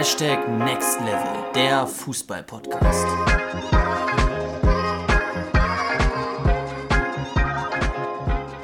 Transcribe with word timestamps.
Hashtag 0.00 0.48
Next 0.48 0.98
Level, 1.00 1.52
der 1.54 1.86
Fußball-Podcast. 1.86 3.06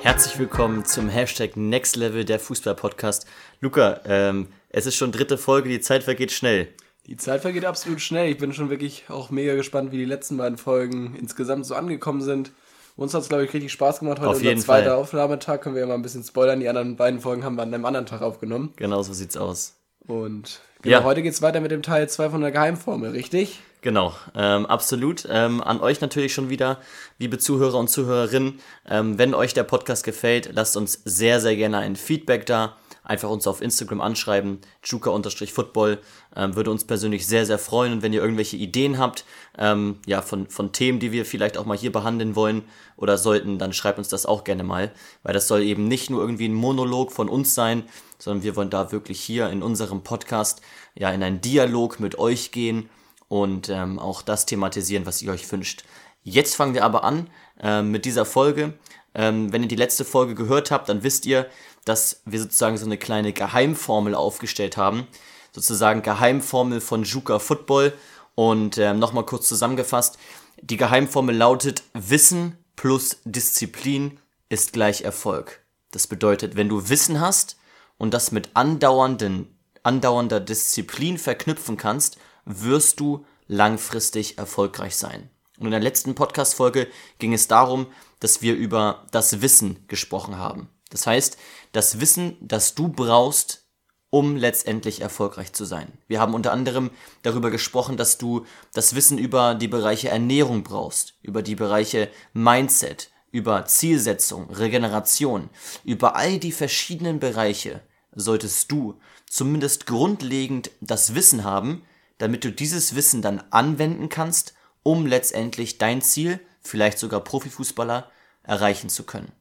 Herzlich 0.01 0.38
willkommen 0.38 0.87
zum 0.87 1.11
Hashtag 1.11 1.59
Next 1.59 1.96
Level, 1.96 2.25
der 2.25 2.41
Fußball-Podcast. 2.41 3.27
Luca, 3.60 4.01
ähm, 4.06 4.49
es 4.71 4.87
ist 4.87 4.96
schon 4.96 5.12
dritte 5.12 5.37
Folge, 5.37 5.69
die 5.69 5.80
Zeit 5.80 6.04
vergeht 6.04 6.33
schnell. 6.33 6.69
Die 7.06 7.19
Zeit 7.19 7.42
vergeht 7.42 7.66
absolut 7.66 8.00
schnell. 8.00 8.30
Ich 8.30 8.38
bin 8.38 8.54
schon 8.54 8.71
wirklich 8.71 9.04
auch 9.10 9.28
mega 9.28 9.56
gespannt, 9.56 9.92
wie 9.92 9.98
die 9.98 10.06
letzten 10.06 10.38
beiden 10.38 10.56
Folgen 10.56 11.14
insgesamt 11.21 11.66
so 11.66 11.74
angekommen 11.74 12.22
sind. 12.22 12.50
Uns 12.96 13.12
hat 13.12 13.21
es, 13.21 13.28
glaube 13.28 13.44
ich, 13.44 13.53
richtig 13.53 13.72
Spaß 13.72 13.98
gemacht. 13.98 14.21
Heute 14.21 14.30
Auf 14.30 14.37
unser 14.37 14.48
jeden 14.48 14.62
zweiter 14.62 14.92
Fall. 14.92 15.00
Aufnahmetag. 15.00 15.60
Können 15.60 15.74
wir 15.74 15.80
ja 15.80 15.87
mal 15.87 15.96
ein 15.96 16.02
bisschen 16.02 16.24
spoilern. 16.24 16.60
Die 16.60 16.68
anderen 16.70 16.96
beiden 16.96 17.20
Folgen 17.20 17.45
haben 17.45 17.56
wir 17.56 17.62
an 17.62 17.74
einem 17.74 17.84
anderen 17.84 18.06
Tag 18.06 18.23
aufgenommen. 18.23 18.73
Genau 18.77 19.02
so 19.02 19.12
sieht's 19.12 19.37
aus. 19.37 19.74
Und 20.06 20.60
genau, 20.83 20.98
Ja. 20.98 21.05
heute 21.05 21.23
geht's 21.23 21.42
weiter 21.42 21.60
mit 21.60 21.70
dem 21.70 21.83
Teil 21.83 22.09
2 22.09 22.30
von 22.30 22.41
der 22.41 22.52
Geheimformel, 22.52 23.10
richtig? 23.10 23.60
Genau, 23.83 24.14
ähm, 24.34 24.66
absolut. 24.66 25.27
Ähm, 25.30 25.62
an 25.62 25.80
euch 25.80 26.01
natürlich 26.01 26.34
schon 26.34 26.48
wieder, 26.51 26.80
liebe 27.19 27.38
Zuhörer 27.38 27.78
und 27.78 27.88
Zuhörerinnen, 27.88 28.59
ähm, 28.88 29.19
wenn 29.19 29.34
euch 29.34 29.55
der 29.55 29.62
Podcast 29.64 30.02
gefällt, 30.05 30.50
lasst 30.55 30.77
uns 30.77 31.00
sehr, 31.05 31.41
sehr 31.41 31.55
gerne 31.56 31.78
ein 31.78 31.95
Feedback 31.97 32.47
da. 32.47 32.77
Einfach 33.05 33.30
uns 33.30 33.47
auf 33.47 33.62
Instagram 33.62 34.00
anschreiben, 34.00 34.59
juka-football, 34.83 35.98
ähm, 36.34 36.56
würde 36.56 36.73
uns 36.73 36.84
persönlich 36.84 37.28
sehr, 37.28 37.47
sehr 37.47 37.59
freuen. 37.61 37.92
Und 37.92 38.02
wenn 38.02 38.12
ihr 38.12 38.20
irgendwelche 38.20 38.56
Ideen 38.56 38.98
habt, 38.98 39.25
ähm, 39.56 40.00
ja, 40.06 40.23
von, 40.23 40.48
von 40.48 40.73
Themen, 40.73 40.98
die 40.98 41.12
wir 41.12 41.25
vielleicht 41.25 41.56
auch 41.56 41.66
mal 41.66 41.77
hier 41.77 41.92
behandeln 41.92 42.34
wollen 42.34 42.62
oder 42.97 43.16
sollten, 43.16 43.61
dann 43.61 43.73
schreibt 43.73 43.98
uns 43.98 44.09
das 44.09 44.27
auch 44.27 44.42
gerne 44.42 44.64
mal. 44.64 44.91
Weil 45.23 45.34
das 45.34 45.47
soll 45.47 45.62
eben 45.62 45.86
nicht 45.86 46.11
nur 46.11 46.20
irgendwie 46.20 46.48
ein 46.48 46.55
Monolog 46.55 47.12
von 47.12 47.28
uns 47.28 47.55
sein, 47.55 47.84
sondern 48.19 48.43
wir 48.43 48.56
wollen 48.56 48.70
da 48.70 48.93
wirklich 48.93 49.20
hier 49.20 49.48
in 49.51 49.62
unserem 49.62 50.02
Podcast 50.02 50.61
ja 50.95 51.11
in 51.11 51.23
einen 51.23 51.41
Dialog 51.41 52.00
mit 52.00 52.19
euch 52.19 52.53
gehen 52.53 52.89
und 53.28 53.69
ähm, 53.69 53.98
auch 53.98 54.23
das 54.23 54.47
thematisieren, 54.47 55.06
was 55.06 55.23
ihr 55.23 55.33
euch 55.33 55.50
wünscht. 55.50 55.84
Jetzt 56.23 56.56
fangen 56.56 56.75
wir 56.75 56.84
aber 56.84 57.05
an 57.05 57.28
ähm, 57.61 57.91
mit 57.91 58.05
dieser 58.05 58.25
Folge. 58.25 58.75
Ähm, 59.14 59.53
wenn 59.53 59.62
ihr 59.62 59.69
die 59.69 59.77
letzte 59.77 60.05
Folge 60.05 60.34
gehört 60.34 60.70
habt, 60.70 60.89
dann 60.89 61.03
wisst 61.03 61.25
ihr, 61.27 61.47
dass 61.84 62.20
wir 62.25 62.41
sozusagen 62.41 62.77
so 62.77 62.84
eine 62.84 62.98
kleine 62.98 63.33
Geheimformel 63.33 64.14
aufgestellt 64.14 64.77
haben. 64.77 65.06
Sozusagen 65.53 66.03
Geheimformel 66.03 66.80
von 66.80 67.05
Juka 67.05 67.39
Football. 67.39 67.92
Und 68.34 68.77
ähm, 68.77 68.98
nochmal 68.98 69.25
kurz 69.25 69.48
zusammengefasst. 69.48 70.19
Die 70.61 70.77
Geheimformel 70.77 71.34
lautet, 71.34 71.84
Wissen 71.95 72.58
plus 72.75 73.19
Disziplin 73.25 74.19
ist 74.48 74.73
gleich 74.73 75.03
Erfolg. 75.03 75.61
Das 75.92 76.06
bedeutet, 76.06 76.56
wenn 76.56 76.69
du 76.69 76.89
Wissen 76.89 77.20
hast 77.20 77.56
und 77.98 78.14
das 78.14 78.33
mit 78.33 78.50
andauernden, 78.55 79.58
andauernder 79.83 80.41
Disziplin 80.41 81.19
verknüpfen 81.19 81.77
kannst, 81.77 82.19
wirst 82.44 83.00
du 83.00 83.25
langfristig 83.47 84.39
erfolgreich 84.39 84.97
sein. 84.97 85.30
Und 85.58 85.66
in 85.66 85.70
der 85.70 85.80
letzten 85.80 86.14
Podcast-Folge 86.14 86.89
ging 87.19 87.33
es 87.33 87.48
darum, 87.48 87.86
dass 88.20 88.42
wir 88.42 88.55
über 88.55 89.06
das 89.11 89.41
Wissen 89.41 89.84
gesprochen 89.89 90.36
haben. 90.36 90.69
Das 90.91 91.06
heißt, 91.06 91.39
das 91.72 92.00
Wissen, 92.00 92.36
das 92.41 92.74
du 92.74 92.89
brauchst, 92.89 93.67
um 94.11 94.36
letztendlich 94.36 95.00
erfolgreich 95.00 95.52
zu 95.52 95.64
sein. 95.64 95.92
Wir 96.06 96.20
haben 96.20 96.34
unter 96.34 96.52
anderem 96.52 96.91
darüber 97.22 97.50
gesprochen, 97.50 97.97
dass 97.97 98.19
du 98.19 98.47
das 98.72 98.94
Wissen 98.94 99.19
über 99.19 99.55
die 99.55 99.69
Bereiche 99.69 100.08
Ernährung 100.08 100.62
brauchst, 100.62 101.14
über 101.22 101.42
die 101.42 101.56
Bereiche 101.56 102.08
Mindset, 102.33 103.11
über 103.30 103.66
Zielsetzung, 103.66 104.50
Regeneration, 104.50 105.50
über 105.84 106.16
all 106.16 106.38
die 106.38 106.52
verschiedenen 106.52 107.19
Bereiche 107.20 107.83
solltest 108.14 108.72
du 108.72 108.98
zumindest 109.28 109.86
grundlegend 109.86 110.70
das 110.80 111.14
Wissen 111.14 111.44
haben, 111.44 111.83
damit 112.18 112.44
du 112.44 112.50
dieses 112.50 112.94
Wissen 112.94 113.22
dann 113.22 113.42
anwenden 113.50 114.08
kannst, 114.08 114.55
um 114.83 115.06
letztendlich 115.06 115.78
dein 115.78 116.01
Ziel, 116.01 116.40
vielleicht 116.62 116.98
sogar 116.98 117.20
Profifußballer, 117.20 118.11
erreichen 118.42 118.89
zu 118.89 119.05
können. 119.05 119.33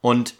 Und 0.00 0.34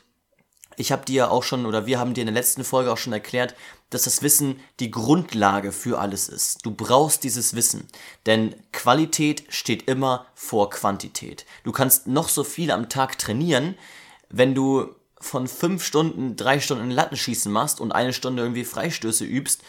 ich 0.76 0.92
habe 0.92 1.04
dir 1.04 1.30
auch 1.30 1.42
schon, 1.42 1.66
oder 1.66 1.86
wir 1.86 1.98
haben 1.98 2.14
dir 2.14 2.22
in 2.22 2.26
der 2.26 2.34
letzten 2.34 2.64
Folge 2.64 2.92
auch 2.92 2.98
schon 2.98 3.12
erklärt, 3.12 3.54
dass 3.90 4.04
das 4.04 4.22
Wissen 4.22 4.60
die 4.80 4.90
Grundlage 4.90 5.72
für 5.72 5.98
alles 5.98 6.28
ist. 6.28 6.64
Du 6.64 6.70
brauchst 6.70 7.24
dieses 7.24 7.54
Wissen, 7.54 7.88
denn 8.26 8.54
Qualität 8.72 9.44
steht 9.48 9.88
immer 9.88 10.26
vor 10.34 10.70
Quantität. 10.70 11.46
Du 11.64 11.72
kannst 11.72 12.06
noch 12.06 12.28
so 12.28 12.44
viel 12.44 12.70
am 12.70 12.88
Tag 12.88 13.18
trainieren, 13.18 13.76
wenn 14.28 14.54
du 14.54 14.94
von 15.18 15.48
fünf 15.48 15.84
Stunden 15.84 16.36
drei 16.36 16.60
Stunden 16.60 16.90
Lattenschießen 16.90 17.50
machst 17.50 17.80
und 17.80 17.92
eine 17.92 18.12
Stunde 18.12 18.42
irgendwie 18.42 18.64
Freistöße 18.64 19.24
übst, 19.24 19.62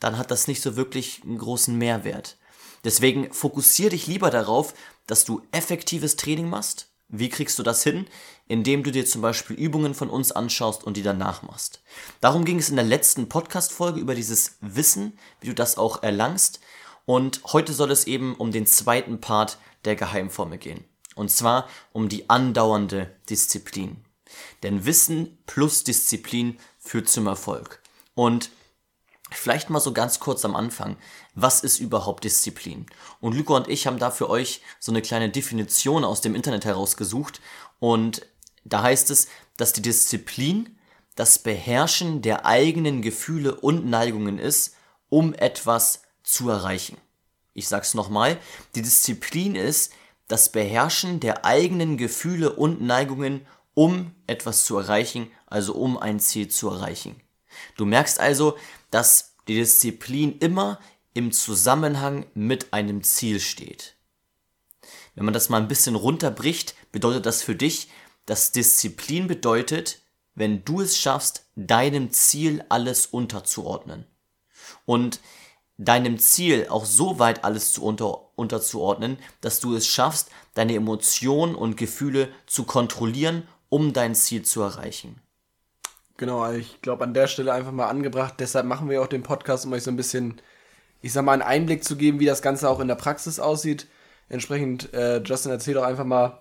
dann 0.00 0.18
hat 0.18 0.30
das 0.30 0.48
nicht 0.48 0.62
so 0.62 0.76
wirklich 0.76 1.22
einen 1.24 1.38
großen 1.38 1.76
Mehrwert. 1.76 2.36
Deswegen 2.84 3.32
fokussier 3.32 3.90
dich 3.90 4.06
lieber 4.06 4.30
darauf, 4.30 4.74
dass 5.06 5.24
du 5.24 5.42
effektives 5.52 6.16
Training 6.16 6.48
machst. 6.48 6.88
Wie 7.08 7.28
kriegst 7.28 7.58
du 7.58 7.62
das 7.62 7.82
hin? 7.82 8.06
Indem 8.46 8.82
du 8.82 8.90
dir 8.90 9.06
zum 9.06 9.22
Beispiel 9.22 9.56
Übungen 9.56 9.94
von 9.94 10.10
uns 10.10 10.32
anschaust 10.32 10.84
und 10.84 10.96
die 10.96 11.02
dann 11.02 11.18
nachmachst. 11.18 11.82
Darum 12.20 12.44
ging 12.44 12.58
es 12.58 12.68
in 12.68 12.76
der 12.76 12.84
letzten 12.84 13.28
Podcast-Folge 13.28 14.00
über 14.00 14.14
dieses 14.14 14.58
Wissen, 14.60 15.18
wie 15.40 15.48
du 15.48 15.54
das 15.54 15.78
auch 15.78 16.02
erlangst. 16.02 16.60
Und 17.06 17.40
heute 17.52 17.72
soll 17.72 17.90
es 17.90 18.06
eben 18.06 18.34
um 18.34 18.52
den 18.52 18.66
zweiten 18.66 19.20
Part 19.20 19.58
der 19.84 19.96
Geheimformel 19.96 20.58
gehen. 20.58 20.84
Und 21.14 21.30
zwar 21.30 21.68
um 21.92 22.08
die 22.08 22.28
andauernde 22.28 23.14
Disziplin. 23.30 24.04
Denn 24.62 24.84
Wissen 24.84 25.38
plus 25.46 25.84
Disziplin 25.84 26.58
führt 26.78 27.08
zum 27.08 27.26
Erfolg. 27.26 27.80
Und 28.14 28.50
Vielleicht 29.30 29.70
mal 29.70 29.80
so 29.80 29.92
ganz 29.92 30.20
kurz 30.20 30.44
am 30.44 30.54
Anfang. 30.54 30.96
Was 31.34 31.64
ist 31.64 31.80
überhaupt 31.80 32.24
Disziplin? 32.24 32.86
Und 33.20 33.34
Luca 33.34 33.54
und 33.54 33.68
ich 33.68 33.86
haben 33.86 33.98
da 33.98 34.10
für 34.10 34.30
euch 34.30 34.62
so 34.78 34.92
eine 34.92 35.02
kleine 35.02 35.30
Definition 35.30 36.04
aus 36.04 36.20
dem 36.20 36.34
Internet 36.34 36.64
herausgesucht. 36.64 37.40
Und 37.80 38.24
da 38.64 38.82
heißt 38.82 39.10
es, 39.10 39.28
dass 39.56 39.72
die 39.72 39.82
Disziplin 39.82 40.78
das 41.14 41.38
Beherrschen 41.38 42.22
der 42.22 42.44
eigenen 42.44 43.02
Gefühle 43.02 43.54
und 43.54 43.86
Neigungen 43.86 44.38
ist, 44.38 44.74
um 45.08 45.32
etwas 45.34 46.02
zu 46.22 46.48
erreichen. 46.48 46.96
Ich 47.52 47.68
sag's 47.68 47.94
nochmal. 47.94 48.38
Die 48.74 48.82
Disziplin 48.82 49.54
ist 49.54 49.92
das 50.26 50.50
Beherrschen 50.50 51.20
der 51.20 51.44
eigenen 51.44 51.96
Gefühle 51.96 52.52
und 52.52 52.82
Neigungen, 52.82 53.46
um 53.74 54.12
etwas 54.26 54.64
zu 54.64 54.78
erreichen, 54.78 55.30
also 55.46 55.74
um 55.74 55.98
ein 55.98 56.18
Ziel 56.18 56.48
zu 56.48 56.68
erreichen. 56.68 57.20
Du 57.76 57.84
merkst 57.84 58.18
also, 58.18 58.56
dass 58.90 59.34
die 59.46 59.54
Disziplin 59.54 60.38
immer 60.38 60.80
im 61.12 61.30
Zusammenhang 61.30 62.26
mit 62.34 62.72
einem 62.72 63.02
Ziel 63.04 63.38
steht. 63.38 63.94
Wenn 65.14 65.24
man 65.24 65.34
das 65.34 65.48
mal 65.48 65.60
ein 65.60 65.68
bisschen 65.68 65.94
runterbricht, 65.94 66.74
bedeutet 66.90 67.26
das 67.26 67.42
für 67.42 67.54
dich, 67.54 67.88
dass 68.26 68.52
Disziplin 68.52 69.26
bedeutet, 69.26 70.00
wenn 70.34 70.64
du 70.64 70.80
es 70.80 70.98
schaffst, 70.98 71.46
deinem 71.54 72.10
Ziel 72.10 72.64
alles 72.68 73.06
unterzuordnen. 73.06 74.06
Und 74.86 75.20
deinem 75.76 76.18
Ziel 76.18 76.66
auch 76.68 76.84
so 76.84 77.18
weit 77.18 77.44
alles 77.44 77.72
zu 77.72 77.84
unter, 77.84 78.36
unterzuordnen, 78.36 79.18
dass 79.40 79.60
du 79.60 79.74
es 79.74 79.86
schaffst, 79.86 80.30
deine 80.54 80.74
Emotionen 80.74 81.54
und 81.54 81.76
Gefühle 81.76 82.28
zu 82.46 82.64
kontrollieren, 82.64 83.46
um 83.68 83.92
dein 83.92 84.14
Ziel 84.14 84.44
zu 84.44 84.62
erreichen. 84.62 85.20
Genau, 86.16 86.40
also 86.40 86.58
ich 86.58 86.80
glaube 86.80 87.02
an 87.02 87.14
der 87.14 87.26
Stelle 87.26 87.52
einfach 87.52 87.72
mal 87.72 87.88
angebracht. 87.88 88.34
Deshalb 88.38 88.66
machen 88.66 88.88
wir 88.88 89.02
auch 89.02 89.08
den 89.08 89.24
Podcast, 89.24 89.66
um 89.66 89.72
euch 89.72 89.82
so 89.82 89.90
ein 89.90 89.96
bisschen, 89.96 90.40
ich 91.02 91.12
sag 91.12 91.24
mal, 91.24 91.32
einen 91.32 91.42
Einblick 91.42 91.82
zu 91.82 91.96
geben, 91.96 92.20
wie 92.20 92.26
das 92.26 92.40
Ganze 92.42 92.70
auch 92.70 92.78
in 92.78 92.88
der 92.88 92.94
Praxis 92.94 93.40
aussieht. 93.40 93.88
Entsprechend, 94.28 94.94
äh, 94.94 95.18
Justin, 95.22 95.50
erzähl 95.50 95.74
doch 95.74 95.82
einfach 95.82 96.04
mal, 96.04 96.38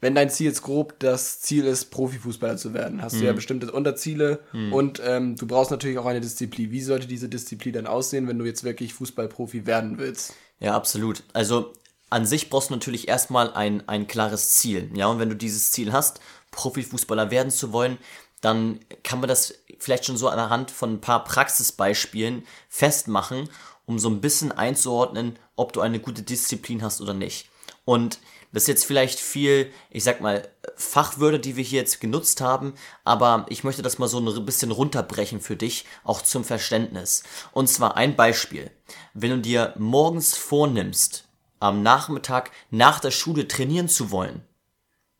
wenn 0.00 0.14
dein 0.14 0.28
Ziel 0.28 0.48
jetzt 0.48 0.62
grob 0.62 0.98
das 0.98 1.40
Ziel 1.40 1.64
ist, 1.64 1.86
Profifußballer 1.86 2.56
zu 2.56 2.74
werden, 2.74 3.00
hast 3.00 3.16
du 3.16 3.24
ja 3.24 3.32
bestimmte 3.32 3.72
Unterziele 3.72 4.40
und 4.70 5.00
ähm, 5.04 5.36
du 5.36 5.46
brauchst 5.46 5.70
natürlich 5.70 5.98
auch 5.98 6.06
eine 6.06 6.20
Disziplin. 6.20 6.70
Wie 6.70 6.82
sollte 6.82 7.06
diese 7.06 7.28
Disziplin 7.28 7.72
dann 7.72 7.86
aussehen, 7.86 8.28
wenn 8.28 8.38
du 8.38 8.44
jetzt 8.44 8.64
wirklich 8.64 8.92
Fußballprofi 8.94 9.66
werden 9.66 9.98
willst? 9.98 10.34
Ja, 10.60 10.74
absolut. 10.74 11.22
Also 11.32 11.72
an 12.10 12.26
sich 12.26 12.50
brauchst 12.50 12.70
du 12.70 12.74
natürlich 12.74 13.08
erstmal 13.08 13.52
ein, 13.54 13.88
ein 13.88 14.06
klares 14.06 14.52
Ziel. 14.52 14.90
Ja, 14.94 15.06
und 15.06 15.18
wenn 15.18 15.30
du 15.30 15.36
dieses 15.36 15.72
Ziel 15.72 15.92
hast, 15.92 16.20
Profifußballer 16.50 17.30
werden 17.30 17.50
zu 17.50 17.72
wollen, 17.72 17.98
dann 18.40 18.80
kann 19.02 19.20
man 19.20 19.28
das 19.28 19.54
vielleicht 19.78 20.04
schon 20.04 20.16
so 20.16 20.28
anhand 20.28 20.70
von 20.70 20.94
ein 20.94 21.00
paar 21.00 21.24
Praxisbeispielen 21.24 22.46
festmachen, 22.68 23.48
um 23.86 23.98
so 23.98 24.08
ein 24.08 24.20
bisschen 24.20 24.52
einzuordnen, 24.52 25.38
ob 25.56 25.72
du 25.72 25.80
eine 25.80 25.98
gute 25.98 26.22
Disziplin 26.22 26.82
hast 26.82 27.00
oder 27.00 27.14
nicht. 27.14 27.48
Und 27.84 28.18
das 28.54 28.62
ist 28.62 28.68
jetzt 28.68 28.84
vielleicht 28.86 29.18
viel, 29.18 29.72
ich 29.90 30.04
sag 30.04 30.20
mal, 30.20 30.48
Fachwörter, 30.76 31.38
die 31.38 31.56
wir 31.56 31.64
hier 31.64 31.80
jetzt 31.80 32.00
genutzt 32.00 32.40
haben, 32.40 32.74
aber 33.02 33.46
ich 33.48 33.64
möchte 33.64 33.82
das 33.82 33.98
mal 33.98 34.06
so 34.06 34.20
ein 34.20 34.46
bisschen 34.46 34.70
runterbrechen 34.70 35.40
für 35.40 35.56
dich, 35.56 35.86
auch 36.04 36.22
zum 36.22 36.44
Verständnis. 36.44 37.24
Und 37.50 37.68
zwar 37.68 37.96
ein 37.96 38.14
Beispiel. 38.14 38.70
Wenn 39.12 39.30
du 39.30 39.38
dir 39.38 39.74
morgens 39.76 40.36
vornimmst, 40.36 41.24
am 41.58 41.82
Nachmittag 41.82 42.52
nach 42.70 43.00
der 43.00 43.10
Schule 43.10 43.48
trainieren 43.48 43.88
zu 43.88 44.12
wollen, 44.12 44.42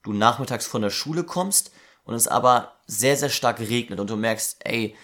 du 0.04 0.12
nachmittags 0.12 0.66
von 0.66 0.82
der 0.82 0.90
Schule 0.90 1.24
kommst 1.24 1.72
und 2.04 2.14
es 2.14 2.28
aber 2.28 2.76
sehr, 2.86 3.16
sehr 3.16 3.30
stark 3.30 3.58
regnet 3.58 3.98
und 3.98 4.10
du 4.10 4.16
merkst, 4.16 4.58
ey, 4.60 4.94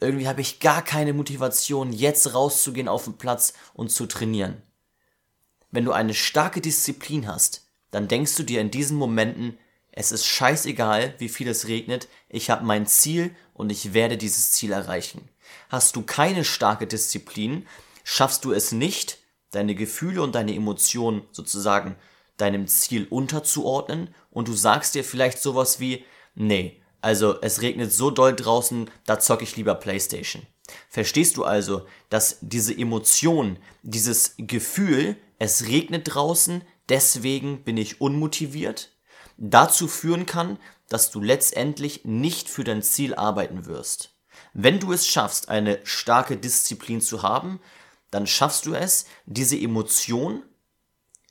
irgendwie 0.00 0.28
habe 0.28 0.40
ich 0.40 0.60
gar 0.60 0.80
keine 0.80 1.12
Motivation, 1.12 1.92
jetzt 1.92 2.32
rauszugehen 2.32 2.88
auf 2.88 3.04
den 3.04 3.18
Platz 3.18 3.52
und 3.74 3.90
zu 3.90 4.06
trainieren. 4.06 4.62
Wenn 5.70 5.84
du 5.84 5.92
eine 5.92 6.14
starke 6.14 6.62
Disziplin 6.62 7.26
hast, 7.26 7.65
dann 7.96 8.08
denkst 8.08 8.36
du 8.36 8.42
dir 8.42 8.60
in 8.60 8.70
diesen 8.70 8.98
Momenten, 8.98 9.56
es 9.90 10.12
ist 10.12 10.26
scheißegal, 10.26 11.14
wie 11.16 11.30
viel 11.30 11.48
es 11.48 11.66
regnet, 11.66 12.08
ich 12.28 12.50
habe 12.50 12.62
mein 12.62 12.86
Ziel 12.86 13.34
und 13.54 13.72
ich 13.72 13.94
werde 13.94 14.18
dieses 14.18 14.52
Ziel 14.52 14.72
erreichen. 14.72 15.30
Hast 15.70 15.96
du 15.96 16.02
keine 16.02 16.44
starke 16.44 16.86
Disziplin, 16.86 17.66
schaffst 18.04 18.44
du 18.44 18.52
es 18.52 18.70
nicht, 18.70 19.16
deine 19.50 19.74
Gefühle 19.74 20.20
und 20.20 20.34
deine 20.34 20.54
Emotionen 20.54 21.22
sozusagen 21.32 21.96
deinem 22.36 22.68
Ziel 22.68 23.06
unterzuordnen 23.08 24.14
und 24.30 24.48
du 24.48 24.52
sagst 24.52 24.94
dir 24.94 25.02
vielleicht 25.02 25.38
sowas 25.38 25.80
wie, 25.80 26.04
nee, 26.34 26.82
also 27.00 27.40
es 27.40 27.62
regnet 27.62 27.94
so 27.94 28.10
doll 28.10 28.36
draußen, 28.36 28.90
da 29.06 29.18
zocke 29.18 29.44
ich 29.44 29.56
lieber 29.56 29.74
Playstation. 29.74 30.46
Verstehst 30.90 31.38
du 31.38 31.44
also, 31.44 31.86
dass 32.10 32.36
diese 32.42 32.76
Emotion, 32.76 33.58
dieses 33.82 34.34
Gefühl, 34.36 35.16
es 35.38 35.66
regnet 35.66 36.14
draußen, 36.14 36.62
deswegen 36.88 37.64
bin 37.64 37.76
ich 37.76 38.00
unmotiviert, 38.00 38.92
dazu 39.36 39.88
führen 39.88 40.26
kann, 40.26 40.58
dass 40.88 41.10
du 41.10 41.20
letztendlich 41.20 42.04
nicht 42.04 42.48
für 42.48 42.64
dein 42.64 42.82
Ziel 42.82 43.14
arbeiten 43.14 43.66
wirst. 43.66 44.14
Wenn 44.52 44.80
du 44.80 44.92
es 44.92 45.06
schaffst, 45.06 45.48
eine 45.48 45.80
starke 45.84 46.36
Disziplin 46.36 47.00
zu 47.00 47.22
haben, 47.22 47.60
dann 48.10 48.26
schaffst 48.26 48.66
du 48.66 48.74
es, 48.74 49.06
diese 49.26 49.58
Emotion, 49.58 50.42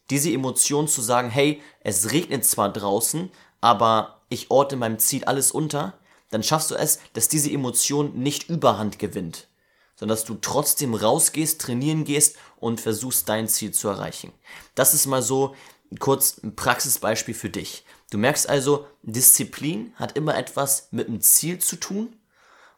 diese 0.09 0.31
Emotion 0.31 0.87
zu 0.87 1.01
sagen, 1.01 1.29
hey, 1.29 1.61
es 1.79 2.11
regnet 2.11 2.45
zwar 2.45 2.71
draußen, 2.71 3.31
aber 3.61 4.21
ich 4.29 4.51
orte 4.51 4.75
meinem 4.75 4.99
Ziel 4.99 5.23
alles 5.23 5.51
unter, 5.51 5.97
dann 6.29 6.43
schaffst 6.43 6.71
du 6.71 6.75
es, 6.75 6.99
dass 7.13 7.29
diese 7.29 7.51
Emotion 7.51 8.17
nicht 8.19 8.49
überhand 8.49 8.99
gewinnt, 8.99 9.47
sondern 9.95 10.15
dass 10.15 10.25
du 10.25 10.35
trotzdem 10.35 10.93
rausgehst, 10.93 11.61
trainieren 11.61 12.03
gehst 12.03 12.37
und 12.57 12.81
versuchst 12.81 13.29
dein 13.29 13.47
Ziel 13.47 13.71
zu 13.71 13.87
erreichen. 13.87 14.31
Das 14.75 14.93
ist 14.93 15.05
mal 15.05 15.21
so 15.21 15.55
kurz 15.99 16.37
ein 16.43 16.55
Praxisbeispiel 16.55 17.33
für 17.33 17.49
dich. 17.49 17.85
Du 18.11 18.17
merkst 18.17 18.49
also, 18.49 18.87
Disziplin 19.03 19.93
hat 19.95 20.17
immer 20.17 20.37
etwas 20.37 20.89
mit 20.91 21.07
dem 21.07 21.21
Ziel 21.21 21.59
zu 21.59 21.77
tun 21.77 22.15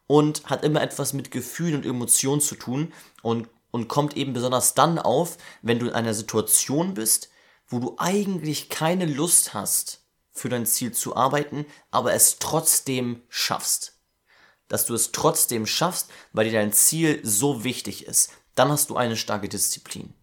und 0.05 0.45
hat 0.45 0.63
immer 0.63 0.81
etwas 0.81 1.13
mit 1.13 1.31
Gefühlen 1.31 1.75
und 1.75 1.85
Emotionen 1.85 2.41
zu 2.41 2.55
tun 2.55 2.93
und, 3.21 3.49
und 3.71 3.87
kommt 3.87 4.15
eben 4.15 4.33
besonders 4.33 4.73
dann 4.73 4.99
auf, 4.99 5.37
wenn 5.61 5.79
du 5.79 5.87
in 5.87 5.93
einer 5.93 6.13
Situation 6.13 6.93
bist, 6.93 7.29
wo 7.67 7.79
du 7.79 7.95
eigentlich 7.97 8.69
keine 8.69 9.05
Lust 9.05 9.53
hast, 9.53 10.01
für 10.31 10.49
dein 10.49 10.65
Ziel 10.65 10.93
zu 10.93 11.15
arbeiten, 11.15 11.65
aber 11.91 12.13
es 12.13 12.37
trotzdem 12.39 13.23
schaffst. 13.27 13.96
Dass 14.67 14.85
du 14.85 14.93
es 14.93 15.11
trotzdem 15.11 15.65
schaffst, 15.65 16.09
weil 16.33 16.45
dir 16.45 16.59
dein 16.59 16.73
Ziel 16.73 17.19
so 17.23 17.63
wichtig 17.63 18.05
ist. 18.05 18.31
Dann 18.55 18.69
hast 18.69 18.89
du 18.89 18.95
eine 18.95 19.17
starke 19.17 19.49
Disziplin. 19.49 20.13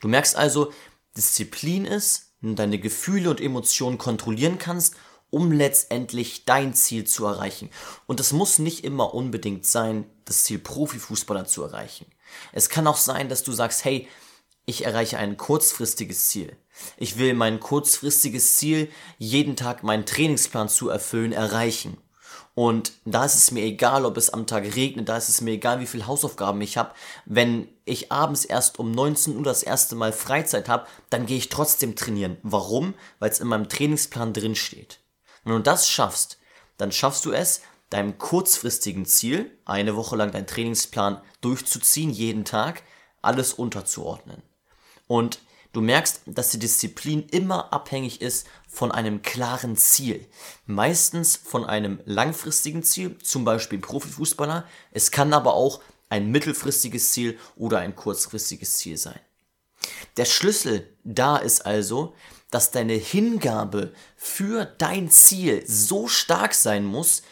Du 0.00 0.08
merkst 0.08 0.36
also, 0.36 0.72
Disziplin 1.16 1.84
ist, 1.84 2.32
wenn 2.40 2.50
du 2.50 2.56
deine 2.56 2.78
Gefühle 2.78 3.30
und 3.30 3.40
Emotionen 3.40 3.98
kontrollieren 3.98 4.58
kannst, 4.58 4.96
um 5.30 5.52
letztendlich 5.52 6.44
dein 6.44 6.74
Ziel 6.74 7.04
zu 7.04 7.26
erreichen. 7.26 7.70
Und 8.06 8.20
es 8.20 8.32
muss 8.32 8.58
nicht 8.58 8.84
immer 8.84 9.14
unbedingt 9.14 9.64
sein, 9.64 10.06
das 10.24 10.44
Ziel 10.44 10.58
Profifußballer 10.58 11.44
zu 11.44 11.62
erreichen. 11.62 12.06
Es 12.52 12.68
kann 12.68 12.86
auch 12.86 12.96
sein, 12.96 13.28
dass 13.28 13.42
du 13.42 13.52
sagst, 13.52 13.84
hey, 13.84 14.08
ich 14.66 14.84
erreiche 14.84 15.18
ein 15.18 15.36
kurzfristiges 15.36 16.28
Ziel. 16.28 16.56
Ich 16.96 17.18
will 17.18 17.34
mein 17.34 17.60
kurzfristiges 17.60 18.56
Ziel, 18.56 18.90
jeden 19.18 19.56
Tag 19.56 19.82
meinen 19.82 20.06
Trainingsplan 20.06 20.68
zu 20.68 20.88
erfüllen, 20.88 21.32
erreichen. 21.32 21.96
Und 22.54 22.92
da 23.04 23.24
ist 23.24 23.36
es 23.36 23.50
mir 23.52 23.62
egal, 23.62 24.04
ob 24.04 24.16
es 24.16 24.30
am 24.30 24.46
Tag 24.46 24.64
regnet, 24.74 25.08
da 25.08 25.16
ist 25.16 25.28
es 25.28 25.40
mir 25.40 25.52
egal, 25.52 25.80
wie 25.80 25.86
viele 25.86 26.06
Hausaufgaben 26.06 26.60
ich 26.60 26.76
habe. 26.76 26.92
Wenn 27.24 27.68
ich 27.84 28.10
abends 28.10 28.44
erst 28.44 28.78
um 28.78 28.90
19 28.90 29.36
Uhr 29.36 29.44
das 29.44 29.62
erste 29.62 29.94
Mal 29.94 30.12
Freizeit 30.12 30.68
habe, 30.68 30.86
dann 31.10 31.26
gehe 31.26 31.38
ich 31.38 31.48
trotzdem 31.48 31.96
trainieren. 31.96 32.38
Warum? 32.42 32.94
Weil 33.18 33.30
es 33.30 33.40
in 33.40 33.48
meinem 33.48 33.68
Trainingsplan 33.68 34.32
drin 34.32 34.56
steht. 34.56 35.00
Wenn 35.44 35.54
du 35.54 35.60
das 35.60 35.88
schaffst, 35.88 36.38
dann 36.76 36.92
schaffst 36.92 37.24
du 37.24 37.32
es, 37.32 37.62
deinem 37.88 38.18
kurzfristigen 38.18 39.04
Ziel, 39.04 39.50
eine 39.64 39.96
Woche 39.96 40.16
lang 40.16 40.30
deinen 40.30 40.46
Trainingsplan 40.46 41.20
durchzuziehen, 41.40 42.10
jeden 42.10 42.44
Tag, 42.44 42.82
alles 43.22 43.52
unterzuordnen. 43.52 44.42
Und 45.06 45.40
du 45.72 45.80
merkst, 45.80 46.22
dass 46.26 46.50
die 46.50 46.58
Disziplin 46.58 47.26
immer 47.28 47.72
abhängig 47.72 48.20
ist 48.22 48.46
von 48.70 48.92
einem 48.92 49.20
klaren 49.22 49.76
Ziel. 49.76 50.26
Meistens 50.64 51.36
von 51.36 51.64
einem 51.64 52.00
langfristigen 52.04 52.84
Ziel, 52.84 53.18
zum 53.18 53.44
Beispiel 53.44 53.80
Profifußballer. 53.80 54.66
Es 54.92 55.10
kann 55.10 55.34
aber 55.34 55.54
auch 55.54 55.82
ein 56.08 56.30
mittelfristiges 56.30 57.10
Ziel 57.10 57.38
oder 57.56 57.80
ein 57.80 57.96
kurzfristiges 57.96 58.76
Ziel 58.76 58.96
sein. 58.96 59.18
Der 60.16 60.24
Schlüssel 60.24 60.96
da 61.04 61.36
ist 61.36 61.66
also, 61.66 62.14
dass 62.50 62.70
deine 62.70 62.94
Hingabe 62.94 63.92
für 64.16 64.64
dein 64.64 65.10
Ziel 65.10 65.64
so 65.66 66.06
stark 66.08 66.54
sein 66.54 66.84
muss, 66.84 67.22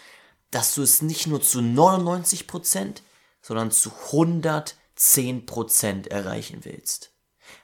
dass 0.50 0.74
du 0.74 0.82
es 0.82 1.02
nicht 1.02 1.26
nur 1.26 1.40
zu 1.40 1.60
99%, 1.60 3.02
sondern 3.42 3.70
zu 3.70 3.90
110% 4.10 6.08
erreichen 6.08 6.64
willst. 6.64 7.12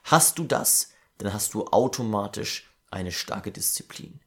Hast 0.03 0.39
du 0.39 0.45
das, 0.45 0.91
dann 1.17 1.33
hast 1.33 1.53
du 1.53 1.65
automatisch 1.67 2.64
eine 2.95 3.11
starke 3.11 3.51
Disziplin. 3.51 4.19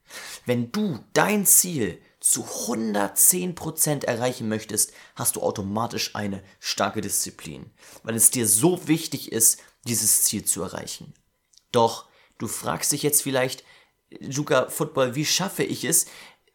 Wenn 0.46 0.70
du 0.70 1.00
dein 1.14 1.46
Ziel 1.46 2.00
zu 2.20 2.44
110% 2.44 4.04
erreichen 4.04 4.48
möchtest, 4.48 4.92
hast 5.14 5.36
du 5.36 5.42
automatisch 5.42 6.14
eine 6.14 6.42
starke 6.60 7.00
Disziplin, 7.00 7.70
weil 8.02 8.14
es 8.14 8.30
dir 8.30 8.46
so 8.46 8.86
wichtig 8.86 9.32
ist, 9.32 9.60
dieses 9.84 10.24
Ziel 10.24 10.44
zu 10.44 10.62
erreichen. 10.62 11.14
Doch 11.72 12.08
du 12.38 12.46
fragst 12.46 12.92
dich 12.92 13.02
jetzt 13.02 13.22
vielleicht, 13.22 13.64
Juka 14.20 14.68
Football, 14.68 15.14
wie 15.14 15.26
schaffe 15.26 15.64
ich 15.64 15.84
es, 15.84 16.06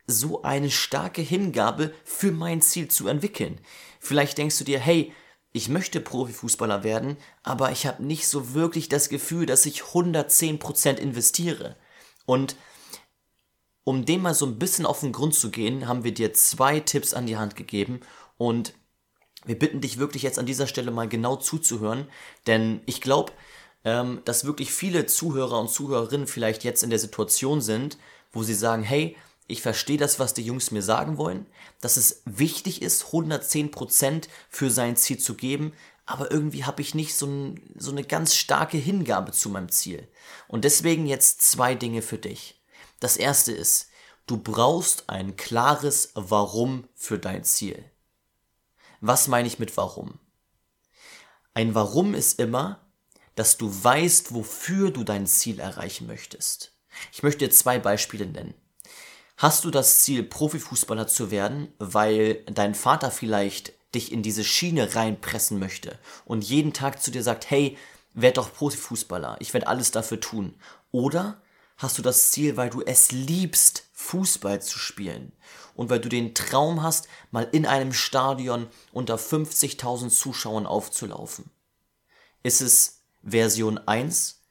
so 0.06 0.42
eine 0.42 0.70
starke 0.70 1.22
Hingabe 1.22 1.94
für 2.04 2.32
mein 2.32 2.62
Ziel 2.62 2.90
zu 2.90 3.08
entwickeln? 3.08 3.60
Vielleicht 4.00 4.38
denkst 4.38 4.58
du 4.58 4.64
dir, 4.64 4.80
hey, 4.80 5.14
ich 5.54 5.70
möchte 5.70 6.02
Profifußballer 6.02 6.84
werden, 6.84 7.16
aber 7.44 7.72
ich 7.72 7.86
habe 7.86 8.04
nicht 8.04 8.28
so 8.28 8.54
wirklich 8.54 8.90
das 8.90 9.08
Gefühl, 9.08 9.46
dass 9.46 9.68
ich 9.68 9.82
110% 9.82 10.98
investiere. 10.98 11.78
Und 12.26 12.56
um 13.84 14.06
dem 14.06 14.22
mal 14.22 14.34
so 14.34 14.46
ein 14.46 14.60
bisschen 14.60 14.86
auf 14.86 15.02
den 15.02 15.12
Grund 15.12 15.36
zu 15.36 15.52
gehen, 15.52 15.88
haben 15.88 16.04
wir 16.04 16.14
dir 16.14 16.34
zwei 16.34 16.80
Tipps 16.80 17.14
an 17.14 17.26
die 17.26 17.38
Hand 17.38 17.56
gegeben. 17.56 18.00
Und 18.38 18.74
wir 19.46 19.60
bitten 19.60 19.82
dich 19.82 19.98
wirklich 19.98 20.24
jetzt 20.24 20.40
an 20.40 20.46
dieser 20.46 20.68
Stelle 20.68 20.92
mal 20.92 21.10
genau 21.10 21.36
zuzuhören, 21.36 22.08
denn 22.48 22.82
ich 22.86 23.02
glaube, 23.02 23.34
ähm, 23.84 24.22
dass 24.26 24.46
wirklich 24.46 24.72
viele 24.72 25.06
Zuhörer 25.06 25.60
und 25.60 25.70
Zuhörerinnen 25.70 26.28
vielleicht 26.28 26.64
jetzt 26.64 26.84
in 26.84 26.90
der 26.90 27.00
Situation 27.00 27.62
sind, 27.62 27.98
wo 28.32 28.44
sie 28.44 28.54
sagen, 28.54 28.84
hey, 28.84 29.18
ich 29.48 29.62
verstehe 29.62 29.98
das, 29.98 30.20
was 30.20 30.34
die 30.34 30.44
Jungs 30.46 30.72
mir 30.72 30.82
sagen 30.82 31.18
wollen, 31.18 31.46
dass 31.82 31.98
es 31.98 32.22
wichtig 32.26 32.82
ist, 32.82 33.08
110% 33.08 34.30
für 34.50 34.70
sein 34.70 34.96
Ziel 34.96 35.20
zu 35.20 35.36
geben, 35.36 35.74
aber 36.06 36.32
irgendwie 36.32 36.66
habe 36.66 36.82
ich 36.82 36.96
nicht 36.96 37.16
so, 37.16 37.28
ein, 37.28 37.74
so 37.78 37.92
eine 37.92 38.04
ganz 38.04 38.36
starke 38.36 38.78
Hingabe 38.78 39.32
zu 39.32 39.50
meinem 39.50 39.70
Ziel. 39.70 40.08
Und 40.48 40.66
deswegen 40.66 41.08
jetzt 41.08 41.42
zwei 41.42 41.76
Dinge 41.76 42.02
für 42.02 42.18
dich. 42.18 42.62
Das 43.00 43.18
erste 43.18 43.52
ist, 43.52 43.90
du 44.28 44.38
brauchst 44.38 45.10
ein 45.10 45.36
klares 45.38 46.12
Warum 46.16 46.88
für 46.96 47.20
dein 47.20 47.44
Ziel. 47.44 47.84
Was 49.00 49.28
meine 49.28 49.48
ich 49.48 49.60
mit 49.60 49.76
Warum? 49.78 50.20
Ein 51.54 51.76
Warum 51.76 52.14
ist 52.14 52.40
immer, 52.40 52.80
dass 53.36 53.58
du 53.58 53.72
weißt, 53.84 54.34
wofür 54.34 54.92
du 54.92 55.04
dein 55.04 55.26
Ziel 55.28 55.60
erreichen 55.60 56.08
möchtest. 56.08 56.74
Ich 57.12 57.24
möchte 57.24 57.46
dir 57.46 57.52
zwei 57.52 57.80
Beispiele 57.80 58.26
nennen. 58.26 58.54
Hast 59.38 59.66
du 59.66 59.72
das 59.72 60.02
Ziel, 60.02 60.24
Profifußballer 60.24 61.08
zu 61.08 61.32
werden, 61.32 61.74
weil 61.80 62.44
dein 62.46 62.76
Vater 62.76 63.10
vielleicht 63.10 63.74
dich 63.96 64.12
in 64.12 64.24
diese 64.24 64.44
Schiene 64.44 64.96
reinpressen 64.96 65.60
möchte 65.60 65.98
und 66.26 66.44
jeden 66.44 66.74
Tag 66.74 67.02
zu 67.02 67.12
dir 67.12 67.24
sagt, 67.24 67.50
hey, 67.50 67.78
werd 68.14 68.38
doch 68.38 68.54
Profifußballer, 68.54 69.38
ich 69.40 69.54
werde 69.54 69.68
alles 69.68 69.92
dafür 69.92 70.20
tun. 70.20 70.56
Oder 70.92 71.42
hast 71.78 71.98
du 71.98 72.02
das 72.02 72.32
Ziel, 72.32 72.58
weil 72.58 72.70
du 72.70 72.82
es 72.82 73.12
liebst, 73.12 73.86
Fußball 73.94 74.62
zu 74.62 74.80
spielen 74.80 75.32
und 75.76 75.90
weil 75.90 76.00
du 76.00 76.10
den 76.10 76.36
Traum 76.36 76.84
hast, 76.84 77.08
mal 77.32 77.48
in 77.52 77.66
einem 77.66 77.94
Stadion 77.94 78.68
unter 78.92 79.16
50.000 79.16 80.10
Zuschauern 80.10 80.66
aufzulaufen. 80.66 81.50
Ist 82.44 82.62
es 82.62 83.00
Version 83.24 83.78
1, 83.78 84.42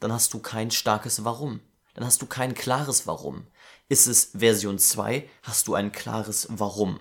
dann 0.00 0.12
hast 0.12 0.32
du 0.34 0.38
kein 0.38 0.70
starkes 0.70 1.24
Warum. 1.24 1.60
Dann 1.94 2.04
hast 2.04 2.22
du 2.22 2.26
kein 2.26 2.54
klares 2.54 3.06
Warum. 3.06 3.46
Ist 3.88 4.06
es 4.06 4.30
Version 4.36 4.78
2, 4.78 5.28
hast 5.42 5.68
du 5.68 5.74
ein 5.74 5.92
klares 5.92 6.46
Warum. 6.50 7.00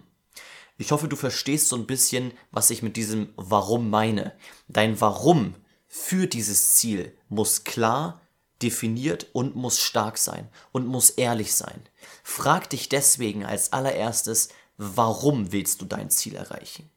Ich 0.81 0.91
hoffe, 0.91 1.07
du 1.07 1.15
verstehst 1.15 1.69
so 1.69 1.75
ein 1.75 1.85
bisschen, 1.85 2.33
was 2.49 2.71
ich 2.71 2.81
mit 2.81 2.97
diesem 2.97 3.29
Warum 3.35 3.91
meine. 3.91 4.33
Dein 4.67 4.99
Warum 4.99 5.53
für 5.87 6.25
dieses 6.25 6.71
Ziel 6.71 7.15
muss 7.29 7.63
klar, 7.63 8.19
definiert 8.63 9.27
und 9.33 9.55
muss 9.55 9.79
stark 9.79 10.17
sein 10.17 10.49
und 10.71 10.87
muss 10.87 11.11
ehrlich 11.11 11.53
sein. 11.53 11.83
Frag 12.23 12.67
dich 12.71 12.89
deswegen 12.89 13.45
als 13.45 13.73
allererstes, 13.73 14.49
warum 14.77 15.51
willst 15.51 15.81
du 15.81 15.85
dein 15.85 16.09
Ziel 16.09 16.33
erreichen? 16.33 16.89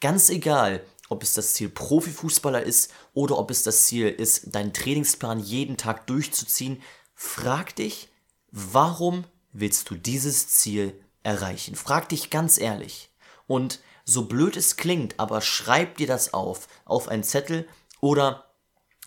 Ganz 0.00 0.28
egal, 0.28 0.84
ob 1.08 1.22
es 1.22 1.32
das 1.34 1.54
Ziel 1.54 1.68
Profifußballer 1.68 2.64
ist 2.64 2.90
oder 3.14 3.38
ob 3.38 3.52
es 3.52 3.62
das 3.62 3.84
Ziel 3.84 4.08
ist, 4.08 4.52
deinen 4.52 4.72
Trainingsplan 4.72 5.38
jeden 5.38 5.76
Tag 5.76 6.08
durchzuziehen, 6.08 6.82
frag 7.14 7.76
dich, 7.76 8.08
warum 8.50 9.22
willst 9.52 9.90
du 9.90 9.94
dieses 9.94 10.48
Ziel 10.48 11.00
erreichen? 11.22 11.76
Frag 11.76 12.08
dich 12.08 12.28
ganz 12.28 12.58
ehrlich. 12.58 13.10
Und 13.46 13.80
so 14.04 14.26
blöd 14.26 14.56
es 14.56 14.76
klingt, 14.76 15.18
aber 15.18 15.40
schreib 15.40 15.96
dir 15.96 16.06
das 16.06 16.34
auf, 16.34 16.68
auf 16.84 17.08
einen 17.08 17.22
Zettel 17.22 17.68
oder 18.00 18.46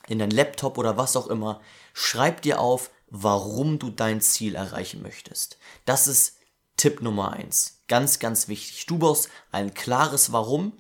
in 0.07 0.19
dein 0.19 0.31
Laptop 0.31 0.77
oder 0.77 0.97
was 0.97 1.15
auch 1.15 1.27
immer. 1.27 1.61
Schreib 1.93 2.41
dir 2.41 2.59
auf, 2.59 2.91
warum 3.09 3.79
du 3.79 3.89
dein 3.89 4.21
Ziel 4.21 4.55
erreichen 4.55 5.01
möchtest. 5.01 5.57
Das 5.85 6.07
ist 6.07 6.37
Tipp 6.77 7.01
Nummer 7.01 7.33
eins. 7.33 7.83
Ganz, 7.87 8.19
ganz 8.19 8.47
wichtig. 8.47 8.85
Du 8.85 8.97
brauchst 8.97 9.29
ein 9.51 9.73
klares 9.73 10.31
Warum, 10.31 10.73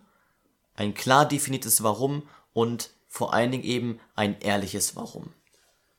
ein 0.75 0.93
klar 0.93 1.27
definiertes 1.27 1.83
Warum 1.83 2.27
und 2.53 2.91
vor 3.07 3.33
allen 3.33 3.51
Dingen 3.51 3.63
eben 3.63 3.99
ein 4.15 4.39
ehrliches 4.41 4.95
Warum. 4.95 5.33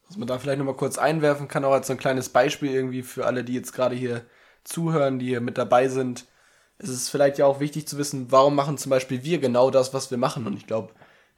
Was 0.09 0.17
man 0.17 0.29
da 0.29 0.39
vielleicht 0.39 0.59
nochmal 0.59 0.77
kurz 0.77 0.99
einwerfen 0.99 1.49
kann, 1.49 1.65
auch 1.65 1.73
als 1.73 1.87
so 1.87 1.93
ein 1.95 1.99
kleines 1.99 2.29
Beispiel 2.29 2.71
irgendwie 2.71 3.03
für 3.03 3.27
alle, 3.27 3.43
die 3.43 3.55
jetzt 3.55 3.73
gerade 3.73 3.97
hier 3.97 4.27
zuhören, 4.65 5.19
die 5.19 5.27
hier 5.27 5.41
mit 5.41 5.59
dabei 5.59 5.89
sind. 5.89 6.27
Es 6.79 6.89
ist 6.89 7.09
vielleicht 7.09 7.39
ja 7.39 7.47
auch 7.47 7.61
wichtig 7.61 7.89
zu 7.89 7.99
wissen, 7.99 8.27
warum 8.31 8.55
machen 8.55 8.79
zum 8.79 8.91
Beispiel 8.91 9.23
wir 9.25 9.39
genau 9.39 9.71
das, 9.71 9.95
was 9.95 10.11
wir 10.11 10.19
machen. 10.19 10.47
Und 10.47 10.57
ich 10.57 10.67
glaube, 10.67 10.93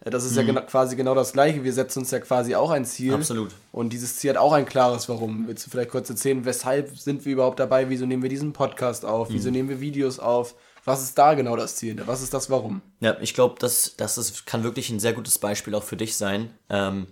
äh, 0.04 0.10
das 0.10 0.24
ist 0.24 0.32
mhm. 0.32 0.38
ja 0.38 0.42
gena 0.44 0.60
quasi 0.62 0.96
genau 0.96 1.14
das 1.14 1.32
Gleiche. 1.32 1.64
Wir 1.64 1.72
setzen 1.72 2.00
uns 2.00 2.10
ja 2.10 2.20
quasi 2.20 2.54
auch 2.54 2.70
ein 2.70 2.84
Ziel. 2.84 3.14
Absolut. 3.14 3.54
Und 3.72 3.92
dieses 3.92 4.16
Ziel 4.16 4.30
hat 4.30 4.36
auch 4.36 4.52
ein 4.52 4.66
klares 4.66 5.08
Warum. 5.08 5.46
Willst 5.46 5.66
du 5.66 5.70
vielleicht 5.70 5.90
kurz 5.90 6.10
erzählen, 6.10 6.44
weshalb 6.44 6.98
sind 6.98 7.24
wir 7.24 7.32
überhaupt 7.32 7.60
dabei? 7.60 7.88
Wieso 7.88 8.06
nehmen 8.06 8.22
wir 8.22 8.30
diesen 8.30 8.52
Podcast 8.52 9.04
auf? 9.04 9.30
Mhm. 9.30 9.34
Wieso 9.34 9.50
nehmen 9.50 9.68
wir 9.68 9.80
Videos 9.80 10.18
auf? 10.18 10.54
Was 10.84 11.02
ist 11.02 11.18
da 11.18 11.34
genau 11.34 11.54
das 11.54 11.76
Ziel? 11.76 12.02
Was 12.06 12.22
ist 12.22 12.32
das 12.32 12.48
Warum? 12.50 12.80
Ja, 13.00 13.16
ich 13.20 13.34
glaube, 13.34 13.56
das, 13.58 13.94
das 13.96 14.16
ist, 14.16 14.46
kann 14.46 14.64
wirklich 14.64 14.88
ein 14.90 15.00
sehr 15.00 15.12
gutes 15.12 15.38
Beispiel 15.38 15.74
auch 15.74 15.82
für 15.82 15.96
dich 15.96 16.16
sein. 16.16 16.50
Ähm, 16.70 17.08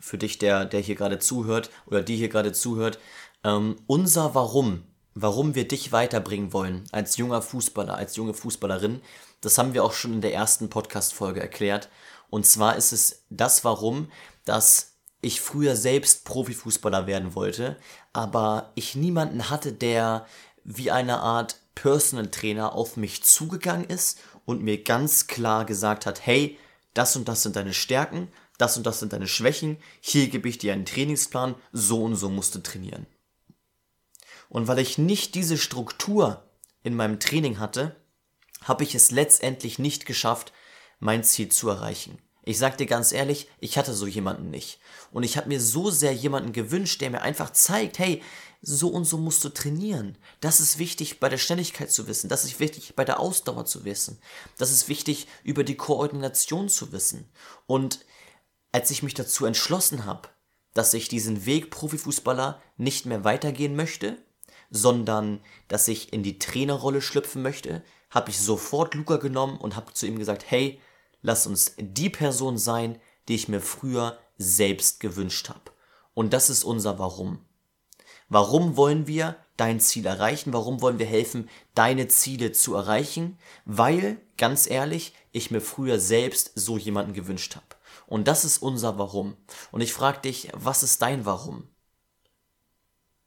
für 0.00 0.18
dich, 0.18 0.38
der, 0.38 0.64
der 0.64 0.80
hier 0.80 0.94
gerade 0.94 1.18
zuhört 1.18 1.70
oder 1.86 2.02
die 2.02 2.16
hier 2.16 2.28
gerade 2.28 2.52
zuhört. 2.52 3.00
Ähm, 3.42 3.76
unser 3.86 4.34
Warum, 4.34 4.84
warum 5.16 5.54
wir 5.54 5.66
dich 5.66 5.92
weiterbringen 5.92 6.52
wollen 6.52 6.84
als 6.92 7.16
junger 7.16 7.40
Fußballer, 7.40 7.96
als 7.96 8.16
junge 8.16 8.34
Fußballerin, 8.34 9.00
das 9.40 9.56
haben 9.56 9.72
wir 9.72 9.82
auch 9.82 9.94
schon 9.94 10.12
in 10.12 10.20
der 10.20 10.34
ersten 10.34 10.68
Podcast-Folge 10.68 11.40
erklärt. 11.40 11.88
Und 12.28 12.44
zwar 12.44 12.76
ist 12.76 12.92
es 12.92 13.22
das 13.30 13.64
Warum, 13.64 14.10
dass 14.44 14.92
ich 15.22 15.40
früher 15.40 15.74
selbst 15.74 16.26
Profifußballer 16.26 17.06
werden 17.06 17.34
wollte, 17.34 17.78
aber 18.12 18.72
ich 18.74 18.94
niemanden 18.94 19.48
hatte, 19.48 19.72
der 19.72 20.26
wie 20.64 20.90
eine 20.90 21.20
Art 21.20 21.60
Personal 21.74 22.30
Trainer 22.30 22.74
auf 22.74 22.98
mich 22.98 23.22
zugegangen 23.22 23.88
ist 23.88 24.18
und 24.44 24.62
mir 24.62 24.82
ganz 24.82 25.28
klar 25.28 25.64
gesagt 25.64 26.04
hat, 26.04 26.26
hey, 26.26 26.58
das 26.92 27.16
und 27.16 27.26
das 27.26 27.42
sind 27.42 27.56
deine 27.56 27.72
Stärken, 27.72 28.28
das 28.58 28.76
und 28.76 28.84
das 28.86 29.00
sind 29.00 29.14
deine 29.14 29.28
Schwächen, 29.28 29.78
hier 30.00 30.28
gebe 30.28 30.48
ich 30.48 30.58
dir 30.58 30.74
einen 30.74 30.84
Trainingsplan, 30.84 31.54
so 31.72 32.04
und 32.04 32.16
so 32.16 32.28
musst 32.28 32.54
du 32.54 32.58
trainieren. 32.58 33.06
Und 34.48 34.68
weil 34.68 34.78
ich 34.78 34.98
nicht 34.98 35.34
diese 35.34 35.58
Struktur 35.58 36.44
in 36.82 36.94
meinem 36.94 37.20
Training 37.20 37.58
hatte, 37.58 37.96
habe 38.62 38.84
ich 38.84 38.94
es 38.94 39.10
letztendlich 39.10 39.78
nicht 39.78 40.06
geschafft, 40.06 40.52
mein 40.98 41.24
Ziel 41.24 41.50
zu 41.50 41.68
erreichen. 41.68 42.18
Ich 42.48 42.58
sag 42.58 42.78
dir 42.78 42.86
ganz 42.86 43.10
ehrlich, 43.10 43.48
ich 43.58 43.76
hatte 43.76 43.92
so 43.92 44.06
jemanden 44.06 44.50
nicht. 44.50 44.78
Und 45.10 45.24
ich 45.24 45.36
habe 45.36 45.48
mir 45.48 45.60
so 45.60 45.90
sehr 45.90 46.12
jemanden 46.12 46.52
gewünscht, 46.52 47.00
der 47.00 47.10
mir 47.10 47.22
einfach 47.22 47.50
zeigt, 47.50 47.98
hey, 47.98 48.22
so 48.62 48.88
und 48.88 49.04
so 49.04 49.18
musst 49.18 49.44
du 49.44 49.48
trainieren. 49.48 50.16
Das 50.40 50.60
ist 50.60 50.78
wichtig 50.78 51.18
bei 51.18 51.28
der 51.28 51.38
Schnelligkeit 51.38 51.90
zu 51.90 52.06
wissen. 52.06 52.28
Das 52.28 52.44
ist 52.44 52.60
wichtig 52.60 52.94
bei 52.94 53.04
der 53.04 53.18
Ausdauer 53.18 53.64
zu 53.64 53.84
wissen. 53.84 54.20
Das 54.58 54.70
ist 54.70 54.88
wichtig 54.88 55.26
über 55.42 55.64
die 55.64 55.76
Koordination 55.76 56.68
zu 56.68 56.92
wissen. 56.92 57.28
Und 57.66 58.04
als 58.70 58.90
ich 58.92 59.02
mich 59.02 59.14
dazu 59.14 59.44
entschlossen 59.44 60.04
habe, 60.04 60.28
dass 60.72 60.94
ich 60.94 61.08
diesen 61.08 61.46
Weg 61.46 61.70
Profifußballer 61.70 62.62
nicht 62.76 63.06
mehr 63.06 63.24
weitergehen 63.24 63.74
möchte, 63.74 64.18
sondern 64.70 65.40
dass 65.68 65.88
ich 65.88 66.12
in 66.12 66.22
die 66.22 66.38
Trainerrolle 66.38 67.02
schlüpfen 67.02 67.42
möchte, 67.42 67.82
habe 68.10 68.30
ich 68.30 68.38
sofort 68.38 68.94
Luca 68.94 69.16
genommen 69.16 69.58
und 69.58 69.76
habe 69.76 69.92
zu 69.92 70.06
ihm 70.06 70.18
gesagt, 70.18 70.44
hey, 70.48 70.80
lass 71.22 71.46
uns 71.46 71.74
die 71.78 72.10
Person 72.10 72.58
sein, 72.58 73.00
die 73.28 73.34
ich 73.34 73.48
mir 73.48 73.60
früher 73.60 74.18
selbst 74.38 75.00
gewünscht 75.00 75.48
habe. 75.48 75.72
Und 76.14 76.32
das 76.32 76.50
ist 76.50 76.64
unser 76.64 76.98
Warum. 76.98 77.40
Warum 78.28 78.76
wollen 78.76 79.06
wir 79.06 79.36
dein 79.56 79.80
Ziel 79.80 80.06
erreichen? 80.06 80.52
Warum 80.52 80.80
wollen 80.80 80.98
wir 80.98 81.06
helfen, 81.06 81.48
deine 81.74 82.08
Ziele 82.08 82.52
zu 82.52 82.74
erreichen? 82.74 83.38
Weil, 83.64 84.20
ganz 84.36 84.68
ehrlich, 84.68 85.14
ich 85.32 85.50
mir 85.50 85.60
früher 85.60 86.00
selbst 86.00 86.52
so 86.54 86.76
jemanden 86.76 87.12
gewünscht 87.12 87.56
habe. 87.56 87.66
Und 88.06 88.28
das 88.28 88.44
ist 88.44 88.58
unser 88.58 88.98
Warum. 88.98 89.36
Und 89.72 89.80
ich 89.80 89.92
frage 89.92 90.20
dich, 90.20 90.48
was 90.54 90.82
ist 90.82 91.02
dein 91.02 91.24
Warum? 91.24 91.68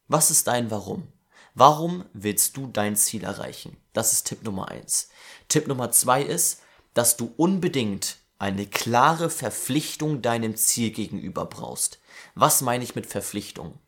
Was 0.08 0.31
ist 0.31 0.48
dein 0.48 0.72
Warum? 0.72 1.08
Warum 1.55 2.05
willst 2.13 2.57
du 2.57 2.67
dein 2.67 2.95
Ziel 2.95 3.23
erreichen? 3.23 3.77
Das 3.93 4.13
ist 4.13 4.27
Tipp 4.27 4.43
Nummer 4.43 4.69
eins. 4.69 5.09
Tipp 5.47 5.67
Nummer 5.67 5.91
zwei 5.91 6.21
ist, 6.21 6.61
dass 6.93 7.17
du 7.17 7.33
unbedingt 7.37 8.17
eine 8.37 8.65
klare 8.65 9.29
Verpflichtung 9.29 10.21
deinem 10.21 10.55
Ziel 10.55 10.91
gegenüber 10.91 11.45
brauchst. 11.45 11.99
Was 12.35 12.61
meine 12.61 12.83
ich 12.83 12.95
mit 12.95 13.05
Verpflichtung? 13.05 13.79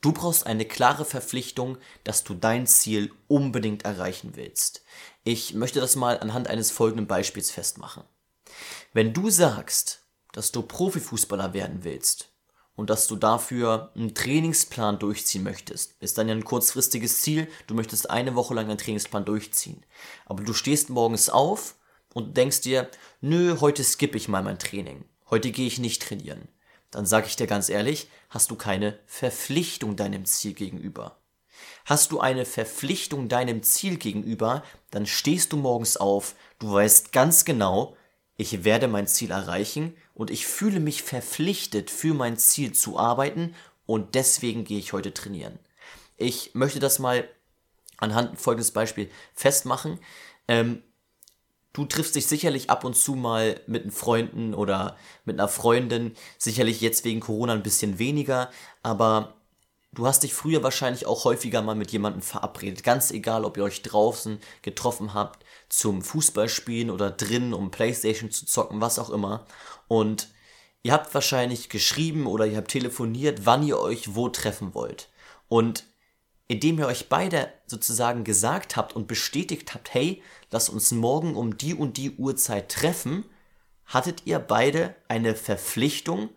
Du 0.00 0.12
brauchst 0.12 0.46
eine 0.46 0.64
klare 0.64 1.04
Verpflichtung, 1.04 1.76
dass 2.04 2.24
du 2.24 2.34
dein 2.34 2.66
Ziel 2.66 3.12
unbedingt 3.26 3.84
erreichen 3.84 4.32
willst. 4.34 4.82
Ich 5.24 5.54
möchte 5.54 5.80
das 5.80 5.96
mal 5.96 6.18
anhand 6.20 6.48
eines 6.48 6.70
folgenden 6.70 7.06
Beispiels 7.06 7.50
festmachen. 7.50 8.04
Wenn 8.92 9.12
du 9.12 9.30
sagst, 9.30 10.02
dass 10.32 10.52
du 10.52 10.62
Profifußballer 10.62 11.52
werden 11.52 11.84
willst 11.84 12.30
und 12.78 12.90
dass 12.90 13.08
du 13.08 13.16
dafür 13.16 13.90
einen 13.96 14.14
Trainingsplan 14.14 15.00
durchziehen 15.00 15.42
möchtest, 15.42 15.96
ist 15.98 16.16
dann 16.16 16.28
ja 16.28 16.34
ein 16.36 16.44
kurzfristiges 16.44 17.22
Ziel, 17.22 17.48
du 17.66 17.74
möchtest 17.74 18.08
eine 18.08 18.36
Woche 18.36 18.54
lang 18.54 18.66
einen 18.66 18.78
Trainingsplan 18.78 19.24
durchziehen. 19.24 19.84
Aber 20.26 20.44
du 20.44 20.52
stehst 20.52 20.88
morgens 20.88 21.28
auf 21.28 21.74
und 22.14 22.36
denkst 22.36 22.60
dir, 22.60 22.88
nö, 23.20 23.56
heute 23.60 23.82
skippe 23.82 24.16
ich 24.16 24.28
mal 24.28 24.44
mein 24.44 24.60
Training. 24.60 25.04
Heute 25.28 25.50
gehe 25.50 25.66
ich 25.66 25.80
nicht 25.80 26.02
trainieren. 26.02 26.46
Dann 26.92 27.04
sage 27.04 27.26
ich 27.26 27.34
dir 27.34 27.48
ganz 27.48 27.68
ehrlich, 27.68 28.08
hast 28.30 28.52
du 28.52 28.54
keine 28.54 28.96
Verpflichtung 29.06 29.96
deinem 29.96 30.24
Ziel 30.24 30.52
gegenüber. 30.52 31.18
Hast 31.84 32.12
du 32.12 32.20
eine 32.20 32.44
Verpflichtung 32.44 33.28
deinem 33.28 33.64
Ziel 33.64 33.96
gegenüber, 33.96 34.62
dann 34.92 35.04
stehst 35.04 35.52
du 35.52 35.56
morgens 35.56 35.96
auf, 35.96 36.36
du 36.60 36.74
weißt 36.74 37.10
ganz 37.10 37.44
genau, 37.44 37.96
ich 38.38 38.64
werde 38.64 38.86
mein 38.86 39.08
Ziel 39.08 39.32
erreichen 39.32 39.94
und 40.14 40.30
ich 40.30 40.46
fühle 40.46 40.80
mich 40.80 41.02
verpflichtet, 41.02 41.90
für 41.90 42.14
mein 42.14 42.38
Ziel 42.38 42.72
zu 42.72 42.98
arbeiten 42.98 43.54
und 43.84 44.14
deswegen 44.14 44.64
gehe 44.64 44.78
ich 44.78 44.92
heute 44.92 45.12
trainieren. 45.12 45.58
Ich 46.16 46.54
möchte 46.54 46.78
das 46.78 47.00
mal 47.00 47.28
anhand 47.96 48.40
folgendes 48.40 48.70
Beispiel 48.70 49.10
festmachen. 49.34 49.98
Ähm, 50.46 50.84
du 51.72 51.84
triffst 51.84 52.14
dich 52.14 52.28
sicherlich 52.28 52.70
ab 52.70 52.84
und 52.84 52.94
zu 52.94 53.16
mal 53.16 53.60
mit 53.66 53.82
einem 53.82 53.90
Freunden 53.90 54.54
oder 54.54 54.96
mit 55.24 55.38
einer 55.38 55.48
Freundin, 55.48 56.14
sicherlich 56.38 56.80
jetzt 56.80 57.04
wegen 57.04 57.18
Corona 57.18 57.54
ein 57.54 57.64
bisschen 57.64 57.98
weniger, 57.98 58.50
aber 58.84 59.34
Du 59.92 60.06
hast 60.06 60.22
dich 60.22 60.34
früher 60.34 60.62
wahrscheinlich 60.62 61.06
auch 61.06 61.24
häufiger 61.24 61.62
mal 61.62 61.74
mit 61.74 61.90
jemandem 61.90 62.22
verabredet, 62.22 62.84
ganz 62.84 63.10
egal, 63.10 63.44
ob 63.44 63.56
ihr 63.56 63.64
euch 63.64 63.82
draußen 63.82 64.38
getroffen 64.62 65.14
habt 65.14 65.44
zum 65.68 66.02
Fußballspielen 66.02 66.90
oder 66.90 67.10
drinnen, 67.10 67.54
um 67.54 67.70
Playstation 67.70 68.30
zu 68.30 68.46
zocken, 68.46 68.80
was 68.80 68.98
auch 68.98 69.10
immer. 69.10 69.46
Und 69.88 70.28
ihr 70.82 70.92
habt 70.92 71.12
wahrscheinlich 71.14 71.68
geschrieben 71.68 72.26
oder 72.26 72.46
ihr 72.46 72.58
habt 72.58 72.70
telefoniert, 72.70 73.46
wann 73.46 73.66
ihr 73.66 73.78
euch 73.78 74.14
wo 74.14 74.28
treffen 74.28 74.74
wollt. 74.74 75.08
Und 75.48 75.84
indem 76.48 76.78
ihr 76.78 76.86
euch 76.86 77.08
beide 77.08 77.52
sozusagen 77.66 78.24
gesagt 78.24 78.76
habt 78.76 78.94
und 78.94 79.06
bestätigt 79.06 79.74
habt, 79.74 79.92
hey, 79.94 80.22
lass 80.50 80.68
uns 80.68 80.92
morgen 80.92 81.34
um 81.34 81.58
die 81.58 81.74
und 81.74 81.96
die 81.96 82.12
Uhrzeit 82.12 82.70
treffen, 82.70 83.24
hattet 83.84 84.26
ihr 84.26 84.38
beide 84.38 84.94
eine 85.08 85.34
Verpflichtung, 85.34 86.30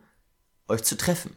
euch 0.67 0.83
zu 0.83 0.97
treffen. 0.97 1.35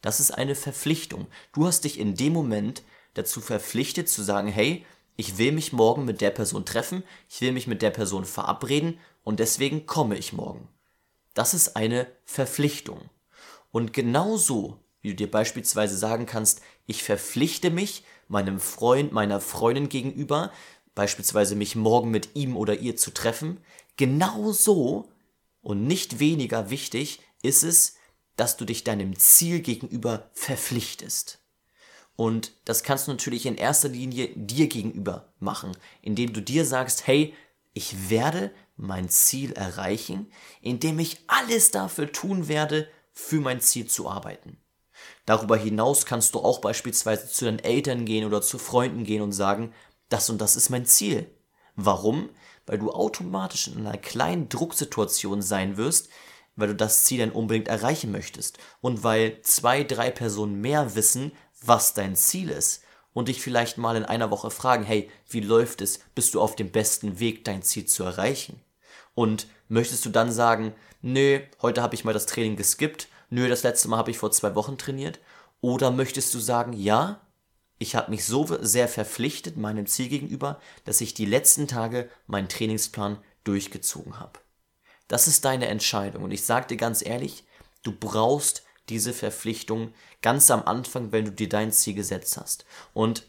Das 0.00 0.20
ist 0.20 0.30
eine 0.30 0.54
Verpflichtung. 0.54 1.26
Du 1.52 1.66
hast 1.66 1.84
dich 1.84 1.98
in 1.98 2.14
dem 2.14 2.32
Moment 2.32 2.82
dazu 3.14 3.40
verpflichtet 3.40 4.08
zu 4.08 4.22
sagen, 4.22 4.48
hey, 4.48 4.84
ich 5.16 5.38
will 5.38 5.52
mich 5.52 5.72
morgen 5.72 6.04
mit 6.04 6.20
der 6.20 6.30
Person 6.30 6.64
treffen, 6.64 7.02
ich 7.28 7.40
will 7.40 7.52
mich 7.52 7.66
mit 7.66 7.82
der 7.82 7.90
Person 7.90 8.24
verabreden 8.24 8.98
und 9.24 9.40
deswegen 9.40 9.86
komme 9.86 10.16
ich 10.16 10.32
morgen. 10.32 10.68
Das 11.34 11.54
ist 11.54 11.76
eine 11.76 12.06
Verpflichtung. 12.24 13.10
Und 13.70 13.92
genauso, 13.92 14.78
wie 15.00 15.10
du 15.10 15.16
dir 15.16 15.30
beispielsweise 15.30 15.96
sagen 15.96 16.26
kannst, 16.26 16.62
ich 16.86 17.02
verpflichte 17.02 17.70
mich 17.70 18.04
meinem 18.28 18.60
Freund, 18.60 19.12
meiner 19.12 19.40
Freundin 19.40 19.88
gegenüber, 19.88 20.52
beispielsweise 20.94 21.56
mich 21.56 21.76
morgen 21.76 22.10
mit 22.10 22.30
ihm 22.34 22.56
oder 22.56 22.78
ihr 22.78 22.96
zu 22.96 23.12
treffen, 23.12 23.58
genauso 23.96 25.08
und 25.60 25.84
nicht 25.84 26.20
weniger 26.20 26.70
wichtig 26.70 27.20
ist 27.42 27.64
es, 27.64 27.97
dass 28.38 28.56
du 28.56 28.64
dich 28.64 28.84
deinem 28.84 29.18
Ziel 29.18 29.60
gegenüber 29.60 30.30
verpflichtest. 30.32 31.40
Und 32.14 32.52
das 32.64 32.82
kannst 32.82 33.06
du 33.06 33.10
natürlich 33.10 33.46
in 33.46 33.56
erster 33.56 33.88
Linie 33.88 34.30
dir 34.34 34.68
gegenüber 34.68 35.32
machen, 35.40 35.76
indem 36.02 36.32
du 36.32 36.40
dir 36.40 36.64
sagst, 36.64 37.06
hey, 37.06 37.34
ich 37.74 38.10
werde 38.10 38.52
mein 38.76 39.08
Ziel 39.08 39.52
erreichen, 39.52 40.30
indem 40.62 41.00
ich 41.00 41.18
alles 41.26 41.72
dafür 41.72 42.12
tun 42.12 42.48
werde, 42.48 42.88
für 43.12 43.40
mein 43.40 43.60
Ziel 43.60 43.86
zu 43.88 44.08
arbeiten. 44.08 44.56
Darüber 45.26 45.56
hinaus 45.56 46.06
kannst 46.06 46.34
du 46.34 46.38
auch 46.38 46.60
beispielsweise 46.60 47.28
zu 47.28 47.44
deinen 47.44 47.58
Eltern 47.58 48.04
gehen 48.04 48.24
oder 48.24 48.40
zu 48.40 48.58
Freunden 48.58 49.04
gehen 49.04 49.22
und 49.22 49.32
sagen, 49.32 49.72
das 50.08 50.30
und 50.30 50.38
das 50.40 50.54
ist 50.54 50.70
mein 50.70 50.86
Ziel. 50.86 51.28
Warum? 51.74 52.30
Weil 52.66 52.78
du 52.78 52.92
automatisch 52.92 53.66
in 53.66 53.84
einer 53.84 53.98
kleinen 53.98 54.48
Drucksituation 54.48 55.42
sein 55.42 55.76
wirst, 55.76 56.08
weil 56.58 56.68
du 56.68 56.74
das 56.74 57.04
Ziel 57.04 57.20
dann 57.20 57.30
unbedingt 57.30 57.68
erreichen 57.68 58.10
möchtest 58.10 58.58
und 58.80 59.04
weil 59.04 59.40
zwei, 59.42 59.84
drei 59.84 60.10
Personen 60.10 60.60
mehr 60.60 60.94
wissen, 60.94 61.32
was 61.62 61.94
dein 61.94 62.16
Ziel 62.16 62.50
ist 62.50 62.82
und 63.12 63.28
dich 63.28 63.40
vielleicht 63.40 63.78
mal 63.78 63.96
in 63.96 64.04
einer 64.04 64.30
Woche 64.30 64.50
fragen, 64.50 64.84
hey, 64.84 65.10
wie 65.28 65.40
läuft 65.40 65.80
es? 65.80 66.00
Bist 66.14 66.34
du 66.34 66.40
auf 66.40 66.56
dem 66.56 66.70
besten 66.70 67.20
Weg, 67.20 67.44
dein 67.44 67.62
Ziel 67.62 67.86
zu 67.86 68.04
erreichen? 68.04 68.60
Und 69.14 69.46
möchtest 69.68 70.04
du 70.04 70.10
dann 70.10 70.32
sagen, 70.32 70.74
nö, 71.00 71.40
heute 71.62 71.80
habe 71.80 71.94
ich 71.94 72.04
mal 72.04 72.12
das 72.12 72.26
Training 72.26 72.56
geskippt, 72.56 73.08
nö, 73.30 73.48
das 73.48 73.62
letzte 73.62 73.88
Mal 73.88 73.96
habe 73.96 74.10
ich 74.10 74.18
vor 74.18 74.30
zwei 74.30 74.54
Wochen 74.54 74.78
trainiert? 74.78 75.20
Oder 75.60 75.90
möchtest 75.90 76.34
du 76.34 76.38
sagen, 76.38 76.72
ja, 76.72 77.20
ich 77.78 77.94
habe 77.94 78.10
mich 78.10 78.24
so 78.24 78.46
sehr 78.60 78.88
verpflichtet 78.88 79.56
meinem 79.56 79.86
Ziel 79.86 80.08
gegenüber, 80.08 80.60
dass 80.84 81.00
ich 81.00 81.14
die 81.14 81.26
letzten 81.26 81.68
Tage 81.68 82.10
meinen 82.26 82.48
Trainingsplan 82.48 83.18
durchgezogen 83.44 84.18
habe. 84.18 84.40
Das 85.08 85.26
ist 85.26 85.44
deine 85.44 85.68
Entscheidung 85.68 86.24
und 86.24 86.30
ich 86.30 86.44
sage 86.44 86.68
dir 86.68 86.76
ganz 86.76 87.04
ehrlich, 87.04 87.44
du 87.82 87.92
brauchst 87.92 88.62
diese 88.88 89.12
Verpflichtung 89.12 89.92
ganz 90.22 90.50
am 90.50 90.62
Anfang, 90.62 91.12
wenn 91.12 91.24
du 91.24 91.32
dir 91.32 91.48
dein 91.48 91.72
Ziel 91.72 91.94
gesetzt 91.94 92.36
hast. 92.36 92.64
Und 92.94 93.26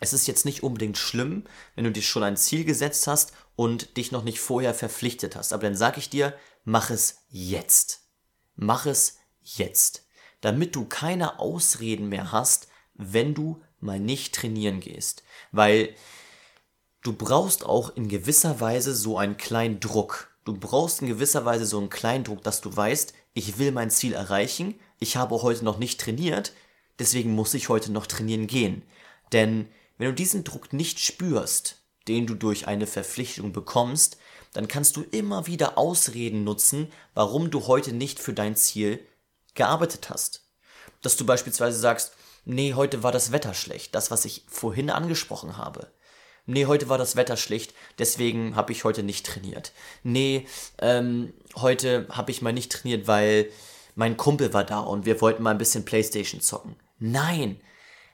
es 0.00 0.12
ist 0.12 0.26
jetzt 0.26 0.44
nicht 0.44 0.62
unbedingt 0.62 0.98
schlimm, 0.98 1.44
wenn 1.74 1.84
du 1.84 1.92
dir 1.92 2.02
schon 2.02 2.22
ein 2.22 2.36
Ziel 2.36 2.64
gesetzt 2.64 3.06
hast 3.06 3.32
und 3.56 3.96
dich 3.96 4.12
noch 4.12 4.24
nicht 4.24 4.40
vorher 4.40 4.74
verpflichtet 4.74 5.36
hast. 5.36 5.52
Aber 5.52 5.62
dann 5.62 5.76
sage 5.76 5.98
ich 5.98 6.10
dir, 6.10 6.36
mach 6.64 6.90
es 6.90 7.24
jetzt. 7.28 8.02
Mach 8.56 8.86
es 8.86 9.18
jetzt. 9.42 10.06
Damit 10.40 10.74
du 10.76 10.84
keine 10.84 11.38
Ausreden 11.38 12.08
mehr 12.08 12.32
hast, 12.32 12.68
wenn 12.94 13.34
du 13.34 13.62
mal 13.80 14.00
nicht 14.00 14.34
trainieren 14.34 14.80
gehst. 14.80 15.22
Weil 15.52 15.94
du 17.02 17.12
brauchst 17.12 17.64
auch 17.64 17.94
in 17.96 18.08
gewisser 18.08 18.60
Weise 18.60 18.94
so 18.94 19.16
einen 19.16 19.36
kleinen 19.36 19.80
Druck. 19.80 20.33
Du 20.44 20.52
brauchst 20.52 21.00
in 21.00 21.08
gewisser 21.08 21.44
Weise 21.46 21.64
so 21.64 21.78
einen 21.78 21.88
kleinen 21.88 22.24
Druck, 22.24 22.42
dass 22.42 22.60
du 22.60 22.74
weißt, 22.74 23.14
ich 23.32 23.58
will 23.58 23.72
mein 23.72 23.90
Ziel 23.90 24.12
erreichen, 24.12 24.78
ich 25.00 25.16
habe 25.16 25.40
heute 25.42 25.64
noch 25.64 25.78
nicht 25.78 26.00
trainiert, 26.00 26.52
deswegen 26.98 27.34
muss 27.34 27.54
ich 27.54 27.70
heute 27.70 27.90
noch 27.90 28.06
trainieren 28.06 28.46
gehen. 28.46 28.82
Denn 29.32 29.68
wenn 29.96 30.08
du 30.08 30.14
diesen 30.14 30.44
Druck 30.44 30.72
nicht 30.72 31.00
spürst, 31.00 31.82
den 32.08 32.26
du 32.26 32.34
durch 32.34 32.68
eine 32.68 32.86
Verpflichtung 32.86 33.52
bekommst, 33.52 34.18
dann 34.52 34.68
kannst 34.68 34.96
du 34.96 35.02
immer 35.02 35.46
wieder 35.46 35.78
Ausreden 35.78 36.44
nutzen, 36.44 36.92
warum 37.14 37.50
du 37.50 37.66
heute 37.66 37.92
nicht 37.94 38.20
für 38.20 38.34
dein 38.34 38.54
Ziel 38.54 39.00
gearbeitet 39.54 40.10
hast. 40.10 40.42
Dass 41.00 41.16
du 41.16 41.24
beispielsweise 41.24 41.78
sagst, 41.78 42.12
nee, 42.44 42.74
heute 42.74 43.02
war 43.02 43.12
das 43.12 43.32
Wetter 43.32 43.54
schlecht, 43.54 43.94
das, 43.94 44.10
was 44.10 44.26
ich 44.26 44.44
vorhin 44.46 44.90
angesprochen 44.90 45.56
habe 45.56 45.90
nee, 46.46 46.66
heute 46.66 46.88
war 46.88 46.98
das 46.98 47.16
Wetter 47.16 47.36
schlecht, 47.36 47.74
deswegen 47.98 48.56
habe 48.56 48.72
ich 48.72 48.84
heute 48.84 49.02
nicht 49.02 49.26
trainiert. 49.26 49.72
Nee, 50.02 50.46
ähm, 50.78 51.32
heute 51.56 52.06
habe 52.10 52.30
ich 52.30 52.42
mal 52.42 52.52
nicht 52.52 52.72
trainiert, 52.72 53.06
weil 53.06 53.50
mein 53.94 54.16
Kumpel 54.16 54.52
war 54.52 54.64
da 54.64 54.80
und 54.80 55.06
wir 55.06 55.20
wollten 55.20 55.42
mal 55.42 55.52
ein 55.52 55.58
bisschen 55.58 55.84
Playstation 55.84 56.40
zocken. 56.40 56.76
Nein, 56.98 57.60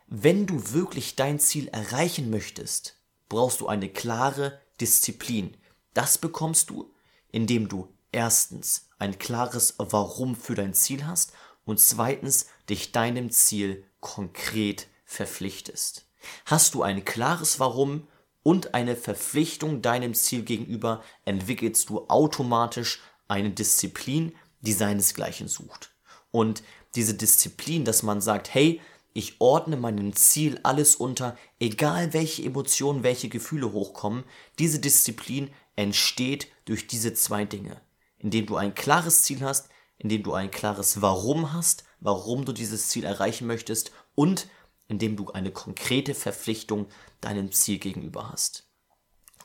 wenn 0.07 0.47
du 0.47 0.73
wirklich 0.73 1.17
dein 1.17 1.39
Ziel 1.39 1.69
erreichen 1.69 2.31
möchtest, 2.31 2.97
brauchst 3.29 3.61
du 3.61 3.69
eine 3.69 3.89
klare 3.89 4.61
Disziplin. 4.81 5.57
Das 5.95 6.19
bekommst 6.19 6.71
du, 6.71 6.93
indem 7.31 7.69
du 7.69 7.89
erstens 8.13 8.89
ein 8.99 9.19
klares 9.19 9.75
Warum 9.79 10.35
für 10.35 10.55
dein 10.55 10.75
Ziel 10.75 11.07
hast 11.07 11.33
und 11.65 11.81
zweitens 11.81 12.47
dich 12.69 12.93
deinem 12.93 13.31
Ziel 13.31 13.85
konkret 14.01 14.89
verpflichtest. 15.05 16.07
Hast 16.45 16.75
du 16.75 16.83
ein 16.83 17.05
klares 17.05 17.61
Warum 17.61 18.09
und 18.43 18.75
eine 18.75 18.97
Verpflichtung 18.97 19.83
deinem 19.83 20.15
Ziel 20.15 20.43
gegenüber 20.43 21.03
entwickelst 21.25 21.89
du 21.91 22.07
automatisch 22.09 23.01
eine 23.29 23.51
Disziplin, 23.51 24.33
die 24.61 24.73
seinesgleichen 24.73 25.49
sucht. 25.49 25.91
Und 26.31 26.63
diese 26.95 27.15
Disziplin, 27.15 27.85
dass 27.85 28.03
man 28.03 28.21
sagt, 28.21 28.53
hey, 28.55 28.81
ich 29.13 29.41
ordne 29.41 29.77
meinem 29.77 30.15
Ziel 30.15 30.61
alles 30.63 30.97
unter, 30.97 31.37
egal 31.59 32.13
welche 32.13 32.45
Emotionen, 32.45 33.03
welche 33.03 33.29
Gefühle 33.29 33.73
hochkommen, 33.73 34.25
diese 34.59 34.79
Disziplin 34.79 35.51
entsteht 35.77 36.49
durch 36.65 36.87
diese 36.87 37.15
zwei 37.15 37.45
Dinge. 37.45 37.81
Indem 38.19 38.47
du 38.47 38.57
ein 38.57 38.75
klares 38.75 39.23
Ziel 39.23 39.41
hast, 39.41 39.69
indem 39.99 40.23
du 40.23 40.33
ein 40.33 40.51
klares 40.51 41.03
Warum 41.03 41.53
hast, 41.53 41.85
warum 42.01 42.45
du 42.45 42.53
dieses 42.53 42.89
Ziel 42.89 43.05
erreichen 43.05 43.47
möchtest 43.47 43.93
und 44.15 44.49
indem 44.91 45.17
du 45.17 45.31
eine 45.31 45.53
konkrete 45.53 46.15
Verpflichtung 46.15 46.87
deinem 47.21 47.53
Ziel 47.53 47.79
gegenüber 47.79 48.31
hast. 48.31 48.69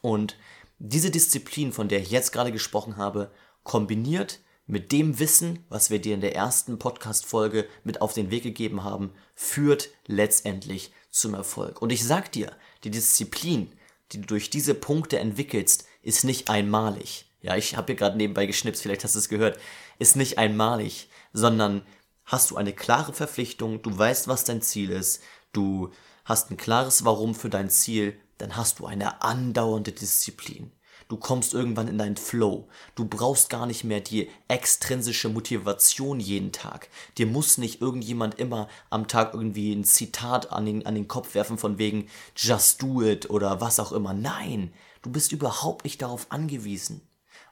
Und 0.02 0.38
diese 0.80 1.12
Disziplin, 1.12 1.72
von 1.72 1.88
der 1.88 2.02
ich 2.02 2.12
jetzt 2.12 2.32
gerade 2.32 2.52
gesprochen 2.52 2.98
habe, 2.98 3.32
kombiniert 3.64 4.40
mit 4.66 4.92
dem 4.92 5.20
Wissen, 5.20 5.64
was 5.70 5.92
wir 5.92 6.00
dir 6.00 6.16
in 6.16 6.22
der 6.22 6.36
ersten 6.36 6.80
Podcast-Folge 6.80 7.68
mit 7.84 8.02
auf 8.02 8.14
den 8.14 8.32
Weg 8.32 8.44
gegeben 8.44 8.84
haben, 8.84 9.12
führt 9.36 9.90
letztendlich 10.08 10.92
zum 11.12 11.36
Erfolg. 11.36 11.82
Und 11.82 11.92
ich 11.92 12.04
sag 12.04 12.32
dir, 12.32 12.52
die 12.84 12.90
Disziplin, 12.90 13.72
die 14.12 14.22
du 14.22 14.28
durch 14.28 14.50
diese 14.50 14.74
Punkte 14.74 15.20
entwickelst, 15.20 15.86
ist 16.02 16.24
nicht 16.24 16.50
einmalig. 16.50 17.32
Ja, 17.42 17.56
ich 17.56 17.78
habe 17.78 17.88
hier 17.88 17.96
gerade 17.96 18.18
nebenbei 18.18 18.48
geschnipst, 18.48 18.82
vielleicht 18.82 19.04
hast 19.04 19.14
du 19.14 19.20
es 19.20 19.30
gehört, 19.30 19.60
ist 20.00 20.16
nicht 20.16 20.40
einmalig, 20.40 21.10
sondern 21.32 21.86
hast 22.26 22.50
du 22.50 22.58
eine 22.58 22.74
klare 22.74 23.14
Verpflichtung, 23.14 23.82
du 23.82 23.96
weißt, 23.96 24.28
was 24.28 24.44
dein 24.44 24.62
Ziel 24.62 24.90
ist, 24.90 25.22
du 25.56 25.92
hast 26.24 26.52
ein 26.52 26.58
klares 26.58 27.06
Warum 27.06 27.36
für 27.36 27.50
dein 27.50 27.70
Ziel, 27.70 28.20
dann 28.38 28.56
hast 28.56 28.80
du 28.80 28.86
eine 28.86 29.22
andauernde 29.22 29.92
Disziplin. 29.92 30.72
Du 31.08 31.18
kommst 31.18 31.54
irgendwann 31.54 31.88
in 31.88 32.00
deinen 32.00 32.18
Flow. 32.18 32.68
Du 32.96 33.06
brauchst 33.06 33.52
gar 33.52 33.68
nicht 33.68 33.84
mehr 33.84 34.02
die 34.02 34.28
extrinsische 34.48 35.30
Motivation 35.30 36.20
jeden 36.20 36.52
Tag. 36.52 36.90
Dir 37.20 37.28
muss 37.28 37.60
nicht 37.60 37.80
irgendjemand 37.80 38.40
immer 38.40 38.68
am 38.90 39.08
Tag 39.08 39.36
irgendwie 39.36 39.72
ein 39.72 39.84
Zitat 39.84 40.52
an 40.52 40.66
den, 40.66 40.86
an 40.86 40.96
den 40.96 41.08
Kopf 41.08 41.36
werfen 41.36 41.60
von 41.60 41.78
wegen 41.78 42.08
Just 42.36 42.82
do 42.82 43.04
it 43.04 43.30
oder 43.30 43.62
was 43.62 43.80
auch 43.80 43.92
immer. 43.92 44.14
Nein, 44.14 44.74
du 45.04 45.12
bist 45.12 45.32
überhaupt 45.32 45.84
nicht 45.84 46.02
darauf 46.02 46.26
angewiesen. 46.32 47.02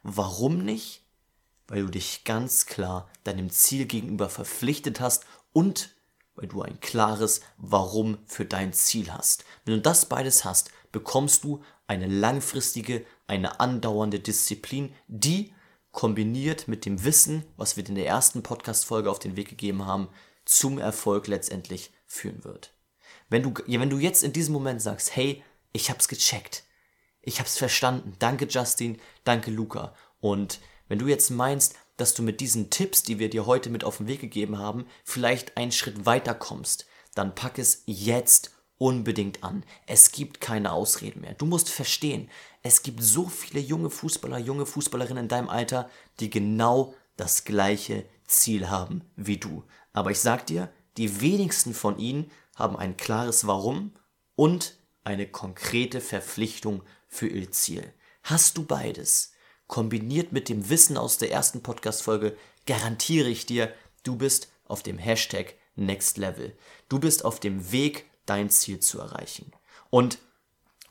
Warum 0.01 0.65
nicht? 0.65 1.03
Weil 1.67 1.83
du 1.83 1.91
dich 1.91 2.23
ganz 2.23 2.65
klar 2.65 3.07
deinem 3.23 3.51
Ziel 3.51 3.85
gegenüber 3.85 4.29
verpflichtet 4.29 4.99
hast 4.99 5.25
und 5.53 5.92
weil 6.35 6.47
du 6.47 6.61
ein 6.61 6.79
klares 6.79 7.41
Warum 7.57 8.17
für 8.25 8.45
dein 8.45 8.73
Ziel 8.73 9.11
hast. 9.11 9.45
Wenn 9.65 9.75
du 9.75 9.81
das 9.81 10.07
beides 10.07 10.45
hast, 10.45 10.71
bekommst 10.91 11.43
du 11.43 11.63
eine 11.87 12.07
langfristige, 12.07 13.05
eine 13.27 13.59
andauernde 13.59 14.19
Disziplin, 14.19 14.93
die 15.07 15.53
kombiniert 15.91 16.67
mit 16.67 16.85
dem 16.85 17.03
Wissen, 17.03 17.45
was 17.55 17.77
wir 17.77 17.87
in 17.87 17.95
der 17.95 18.07
ersten 18.07 18.41
Podcast-Folge 18.41 19.09
auf 19.09 19.19
den 19.19 19.35
Weg 19.35 19.49
gegeben 19.49 19.85
haben, 19.85 20.09
zum 20.45 20.79
Erfolg 20.79 21.27
letztendlich 21.27 21.91
führen 22.05 22.43
wird. 22.43 22.73
Wenn 23.29 23.43
du, 23.43 23.53
wenn 23.67 23.89
du 23.89 23.99
jetzt 23.99 24.23
in 24.23 24.33
diesem 24.33 24.53
Moment 24.53 24.81
sagst, 24.81 25.15
hey, 25.15 25.43
ich 25.71 25.89
hab's 25.89 26.07
gecheckt, 26.07 26.63
ich 27.21 27.39
hab's 27.39 27.57
verstanden, 27.57 28.15
danke 28.19 28.45
Justin, 28.45 28.99
danke 29.23 29.51
Luca. 29.51 29.95
Und 30.19 30.59
wenn 30.87 30.99
du 30.99 31.07
jetzt 31.07 31.29
meinst, 31.29 31.75
dass 32.03 32.13
du 32.13 32.21
mit 32.21 32.41
diesen 32.41 32.69
Tipps, 32.69 33.03
die 33.03 33.17
wir 33.17 33.29
dir 33.29 33.45
heute 33.45 33.69
mit 33.69 33.85
auf 33.85 33.95
den 33.95 34.07
Weg 34.07 34.19
gegeben 34.19 34.57
haben, 34.57 34.85
vielleicht 35.05 35.55
einen 35.55 35.71
Schritt 35.71 36.05
weiter 36.05 36.35
kommst, 36.35 36.85
dann 37.15 37.33
pack 37.33 37.57
es 37.57 37.83
jetzt 37.85 38.51
unbedingt 38.77 39.41
an. 39.41 39.63
Es 39.87 40.11
gibt 40.11 40.41
keine 40.41 40.73
Ausreden 40.73 41.21
mehr. 41.21 41.33
Du 41.33 41.45
musst 41.45 41.69
verstehen, 41.69 42.29
es 42.61 42.83
gibt 42.83 43.01
so 43.01 43.29
viele 43.29 43.61
junge 43.61 43.89
Fußballer, 43.89 44.37
junge 44.37 44.65
Fußballerinnen 44.65 45.23
in 45.23 45.27
deinem 45.29 45.47
Alter, 45.47 45.89
die 46.19 46.29
genau 46.29 46.93
das 47.15 47.45
gleiche 47.45 48.03
Ziel 48.25 48.69
haben 48.69 49.05
wie 49.15 49.37
du. 49.37 49.63
Aber 49.93 50.11
ich 50.11 50.19
sag 50.19 50.45
dir, 50.45 50.73
die 50.97 51.21
wenigsten 51.21 51.73
von 51.73 51.97
ihnen 51.99 52.29
haben 52.57 52.75
ein 52.75 52.97
klares 52.97 53.47
Warum 53.47 53.93
und 54.35 54.75
eine 55.05 55.25
konkrete 55.25 56.01
Verpflichtung 56.01 56.83
für 57.07 57.27
ihr 57.27 57.49
Ziel. 57.51 57.93
Hast 58.23 58.57
du 58.57 58.65
beides, 58.65 59.32
kombiniert 59.73 60.31
mit 60.31 60.49
dem 60.49 60.69
Wissen 60.69 60.99
aus 60.99 61.17
der 61.17 61.31
ersten 61.31 61.63
Podcast-Folge, 61.63 62.37
garantiere 62.67 63.27
ich 63.27 63.47
dir, 63.47 63.73
du 64.03 64.15
bist 64.15 64.49
auf 64.67 64.83
dem 64.83 64.99
Hashtag 64.99 65.55
Next 65.75 66.19
Level. 66.19 66.55
Du 66.89 66.99
bist 66.99 67.25
auf 67.25 67.39
dem 67.39 67.71
Weg, 67.71 68.05
dein 68.27 68.51
Ziel 68.51 68.81
zu 68.81 68.99
erreichen. 68.99 69.51
Und 69.89 70.19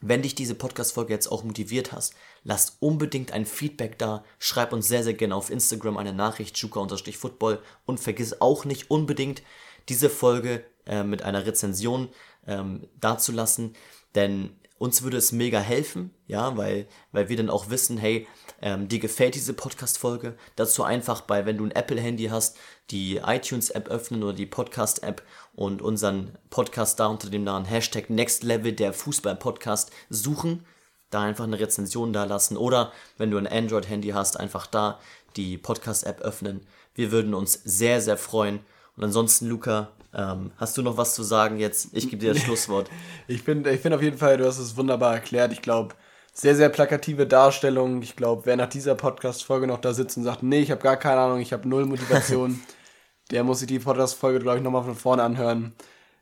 wenn 0.01 0.23
dich 0.23 0.35
diese 0.35 0.57
Podcast-Folge 0.57 1.13
jetzt 1.13 1.29
auch 1.29 1.45
motiviert 1.45 1.93
hast, 1.93 2.15
lass 2.43 2.79
unbedingt 2.81 3.31
ein 3.31 3.47
Feedback 3.47 4.01
da, 4.01 4.25
schreib 4.41 4.73
uns 4.73 4.89
sehr, 4.89 5.05
sehr 5.05 5.15
gerne 5.15 5.37
auf 5.37 5.51
Instagram 5.51 5.97
eine 5.97 6.13
Nachricht, 6.13 6.59
juka-football 6.59 7.63
und 7.87 8.01
vergiss 8.01 8.41
auch 8.41 8.65
nicht 8.65 8.91
unbedingt, 8.91 9.45
diese 9.89 10.11
Folge 10.11 10.65
äh, 10.87 11.05
mit 11.05 11.23
einer 11.23 11.47
Rezension 11.47 12.09
ähm, 12.49 12.89
dazulassen, 12.99 13.77
denn 14.17 14.57
uns 14.83 15.03
würde 15.03 15.17
es 15.17 15.31
mega 15.31 15.61
helfen, 15.61 16.13
ja, 16.27 16.57
weil, 16.57 16.89
weil 17.13 17.29
wir 17.29 17.37
dann 17.37 17.51
auch 17.51 17.71
wissen, 17.71 17.99
hey, 17.99 18.27
ähm, 18.61 18.89
dir 18.89 18.99
gefällt 18.99 19.37
diese 19.37 19.55
Podcast-Folge. 19.55 20.37
Dazu 20.57 20.83
einfach 20.83 21.21
bei, 21.21 21.47
wenn 21.47 21.57
du 21.57 21.65
ein 21.65 21.71
Apple-Handy 21.71 22.25
hast, 22.25 22.59
die 22.91 23.19
iTunes-App 23.19 23.87
öffnen 23.87 24.25
oder 24.25 24.33
die 24.33 24.45
Podcast-App 24.45 25.23
und 25.55 25.83
unseren 25.83 26.37
Podcast 26.51 26.99
da 26.99 27.07
unter 27.07 27.31
dem 27.31 27.45
Namen 27.45 27.65
Hashtag 27.65 28.11
NextLevel 28.11 28.73
der 28.73 28.93
Fußball-Podcast 28.93 29.93
suchen. 30.11 30.67
Da 31.11 31.23
einfach 31.23 31.45
eine 31.45 31.61
Rezension 31.61 32.13
da 32.13 32.25
lassen. 32.25 32.57
Oder 32.57 32.91
wenn 33.19 33.31
du 33.31 33.39
ein 33.39 33.47
Android-Handy 33.47 34.09
hast, 34.09 34.41
einfach 34.41 34.67
da 34.67 34.99
die 35.37 35.59
Podcast-App 35.59 36.23
öffnen. 36.23 36.67
Wir 36.97 37.13
würden 37.13 37.35
uns 37.35 37.53
sehr, 37.53 38.01
sehr 38.01 38.17
freuen. 38.17 38.59
Und 38.97 39.05
ansonsten, 39.05 39.47
Luca, 39.47 39.93
ähm, 40.15 40.53
hast 40.57 40.77
du 40.77 40.83
noch 40.83 40.97
was 40.97 41.15
zu 41.15 41.23
sagen 41.23 41.59
jetzt? 41.59 41.89
Ich 41.93 42.11
gebe 42.11 42.19
dir 42.19 42.35
das 42.35 42.43
Schlusswort. 42.45 42.91
ich 43.29 43.43
finde 43.43 43.71
ich 43.71 43.81
find 43.81 43.95
auf 43.95 44.03
jeden 44.03 44.19
Fall, 44.19 44.37
du 44.37 44.47
hast 44.47 44.59
es 44.59 44.77
wunderbar 44.77 45.15
erklärt. 45.15 45.53
Ich 45.53 45.63
glaube, 45.63 45.95
sehr, 46.33 46.57
sehr 46.57 46.69
plakative 46.69 47.27
Darstellung. 47.27 48.03
Ich 48.03 48.17
glaube, 48.17 48.43
wer 48.47 48.57
nach 48.57 48.69
dieser 48.69 48.95
Podcast-Folge 48.95 49.67
noch 49.67 49.81
da 49.81 49.93
sitzt 49.93 50.17
und 50.17 50.25
sagt, 50.25 50.43
nee, 50.43 50.61
ich 50.61 50.71
habe 50.71 50.83
gar 50.83 50.97
keine 50.97 51.21
Ahnung, 51.21 51.41
ich 51.41 51.53
habe 51.53 51.69
null 51.69 51.87
Motivation, 51.87 52.61
der 53.31 53.45
muss 53.45 53.61
sich 53.61 53.69
die 53.69 53.79
Podcast-Folge, 53.79 54.41
glaube 54.41 54.59
ich, 54.59 54.65
nochmal 54.65 54.85
von 54.85 54.95
vorne 54.95 55.23
anhören. 55.23 55.73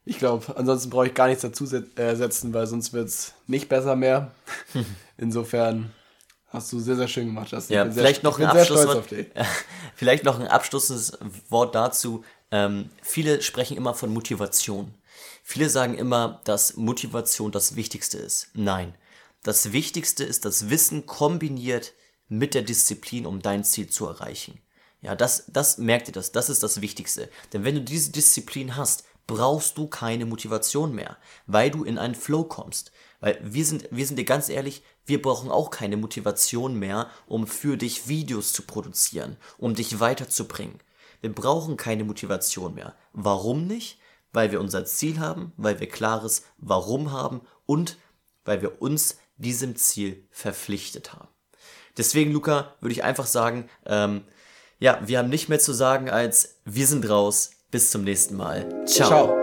Ich 0.05 0.19
glaube, 0.19 0.57
ansonsten 0.57 0.91
brauche 0.91 1.07
ich 1.07 1.15
gar 1.15 1.29
nichts 1.29 1.43
dazu 1.43 1.65
äh, 1.65 2.17
setzen, 2.17 2.53
weil 2.55 2.67
sonst 2.67 2.93
wird 2.93 3.09
es 3.09 3.35
nicht 3.47 3.69
besser 3.69 3.97
mehr. 3.97 4.33
Insofern 5.19 5.93
hast 6.49 6.73
du 6.73 6.81
sehr, 6.81 6.97
sehr 6.97 7.07
schön 7.07 7.27
gemacht. 7.27 7.53
Justin. 7.53 7.77
Ja, 7.77 7.91
vielleicht, 7.91 8.23
sehr, 8.23 8.31
noch 8.31 8.41
ein 8.41 8.47
Abschlusswort, 8.47 9.05
vielleicht 9.95 10.25
noch 10.25 10.41
ein 10.41 10.49
abschließendes 10.49 11.19
Wort 11.51 11.75
dazu. 11.75 12.25
Ähm, 12.51 12.91
viele 13.03 13.43
sprechen 13.43 13.77
immer 13.77 13.95
von 13.95 14.13
Motivation. 14.13 14.95
Viele 15.43 15.69
sagen 15.69 15.97
immer, 15.97 16.41
dass 16.45 16.77
Motivation 16.77 17.53
das 17.53 17.77
Wichtigste 17.77 18.19
ist. 18.19 18.49
Nein, 18.55 18.95
das 19.43 19.73
Wichtigste 19.73 20.25
ist 20.25 20.45
das 20.45 20.71
Wissen 20.71 21.07
kombiniert 21.07 21.95
mit 22.29 22.55
der 22.55 22.63
Disziplin, 22.63 23.27
um 23.27 23.41
dein 23.43 23.65
Ziel 23.65 23.89
zu 23.89 24.07
erreichen. 24.07 24.61
Ja, 25.03 25.17
das, 25.17 25.45
das 25.49 25.79
merkt 25.79 26.09
ihr 26.09 26.13
das, 26.13 26.33
das 26.33 26.51
ist 26.51 26.63
das 26.63 26.81
Wichtigste. 26.81 27.31
Denn 27.53 27.65
wenn 27.65 27.75
du 27.75 27.81
diese 27.81 28.13
Disziplin 28.13 28.77
hast, 28.77 29.05
brauchst 29.27 29.79
du 29.79 29.87
keine 29.87 30.27
Motivation 30.27 30.95
mehr, 30.95 31.17
weil 31.47 31.71
du 31.71 31.85
in 31.85 31.99
einen 31.99 32.15
Flow 32.15 32.45
kommst. 32.45 32.93
Weil 33.21 33.39
wir 33.43 33.65
sind, 33.65 33.89
wir 33.91 34.07
sind 34.07 34.19
dir 34.19 34.25
ganz 34.25 34.49
ehrlich, 34.49 34.83
wir 35.07 35.23
brauchen 35.23 35.51
auch 35.51 35.71
keine 35.71 35.97
Motivation 35.97 36.79
mehr, 36.79 37.11
um 37.27 37.47
für 37.47 37.77
dich 37.77 38.09
Videos 38.09 38.53
zu 38.53 38.63
produzieren, 38.63 39.37
um 39.59 39.75
dich 39.75 40.01
weiterzubringen. 40.01 40.81
Wir 41.21 41.33
brauchen 41.33 41.77
keine 41.77 42.05
Motivation 42.05 42.75
mehr. 42.75 42.95
Warum 43.13 43.67
nicht? 43.67 43.99
Weil 44.33 44.53
wir 44.53 44.61
unser 44.61 44.85
Ziel 44.85 45.19
haben, 45.19 45.53
weil 45.57 45.81
wir 45.81 45.89
klares 45.89 46.45
Warum 46.59 47.13
haben 47.13 47.41
und 47.67 47.99
weil 48.45 48.63
wir 48.63 48.81
uns 48.81 49.19
diesem 49.37 49.77
Ziel 49.77 50.27
verpflichtet 50.31 51.13
haben. 51.13 51.29
Deswegen, 51.97 52.33
Luca, 52.33 52.75
würde 52.81 52.93
ich 52.93 53.05
einfach 53.05 53.27
sagen, 53.27 53.69
ähm, 53.87 54.23
ja, 54.79 55.01
wir 55.05 55.19
haben 55.19 55.29
nicht 55.29 55.49
mehr 55.49 55.59
zu 55.59 55.73
sagen 55.73 56.09
als 56.09 56.61
wir 56.65 56.87
sind 56.87 57.09
raus. 57.09 57.51
Bis 57.71 57.91
zum 57.91 58.03
nächsten 58.03 58.37
Mal. 58.37 58.69
Ciao. 58.87 59.09
Ciao. 59.09 59.40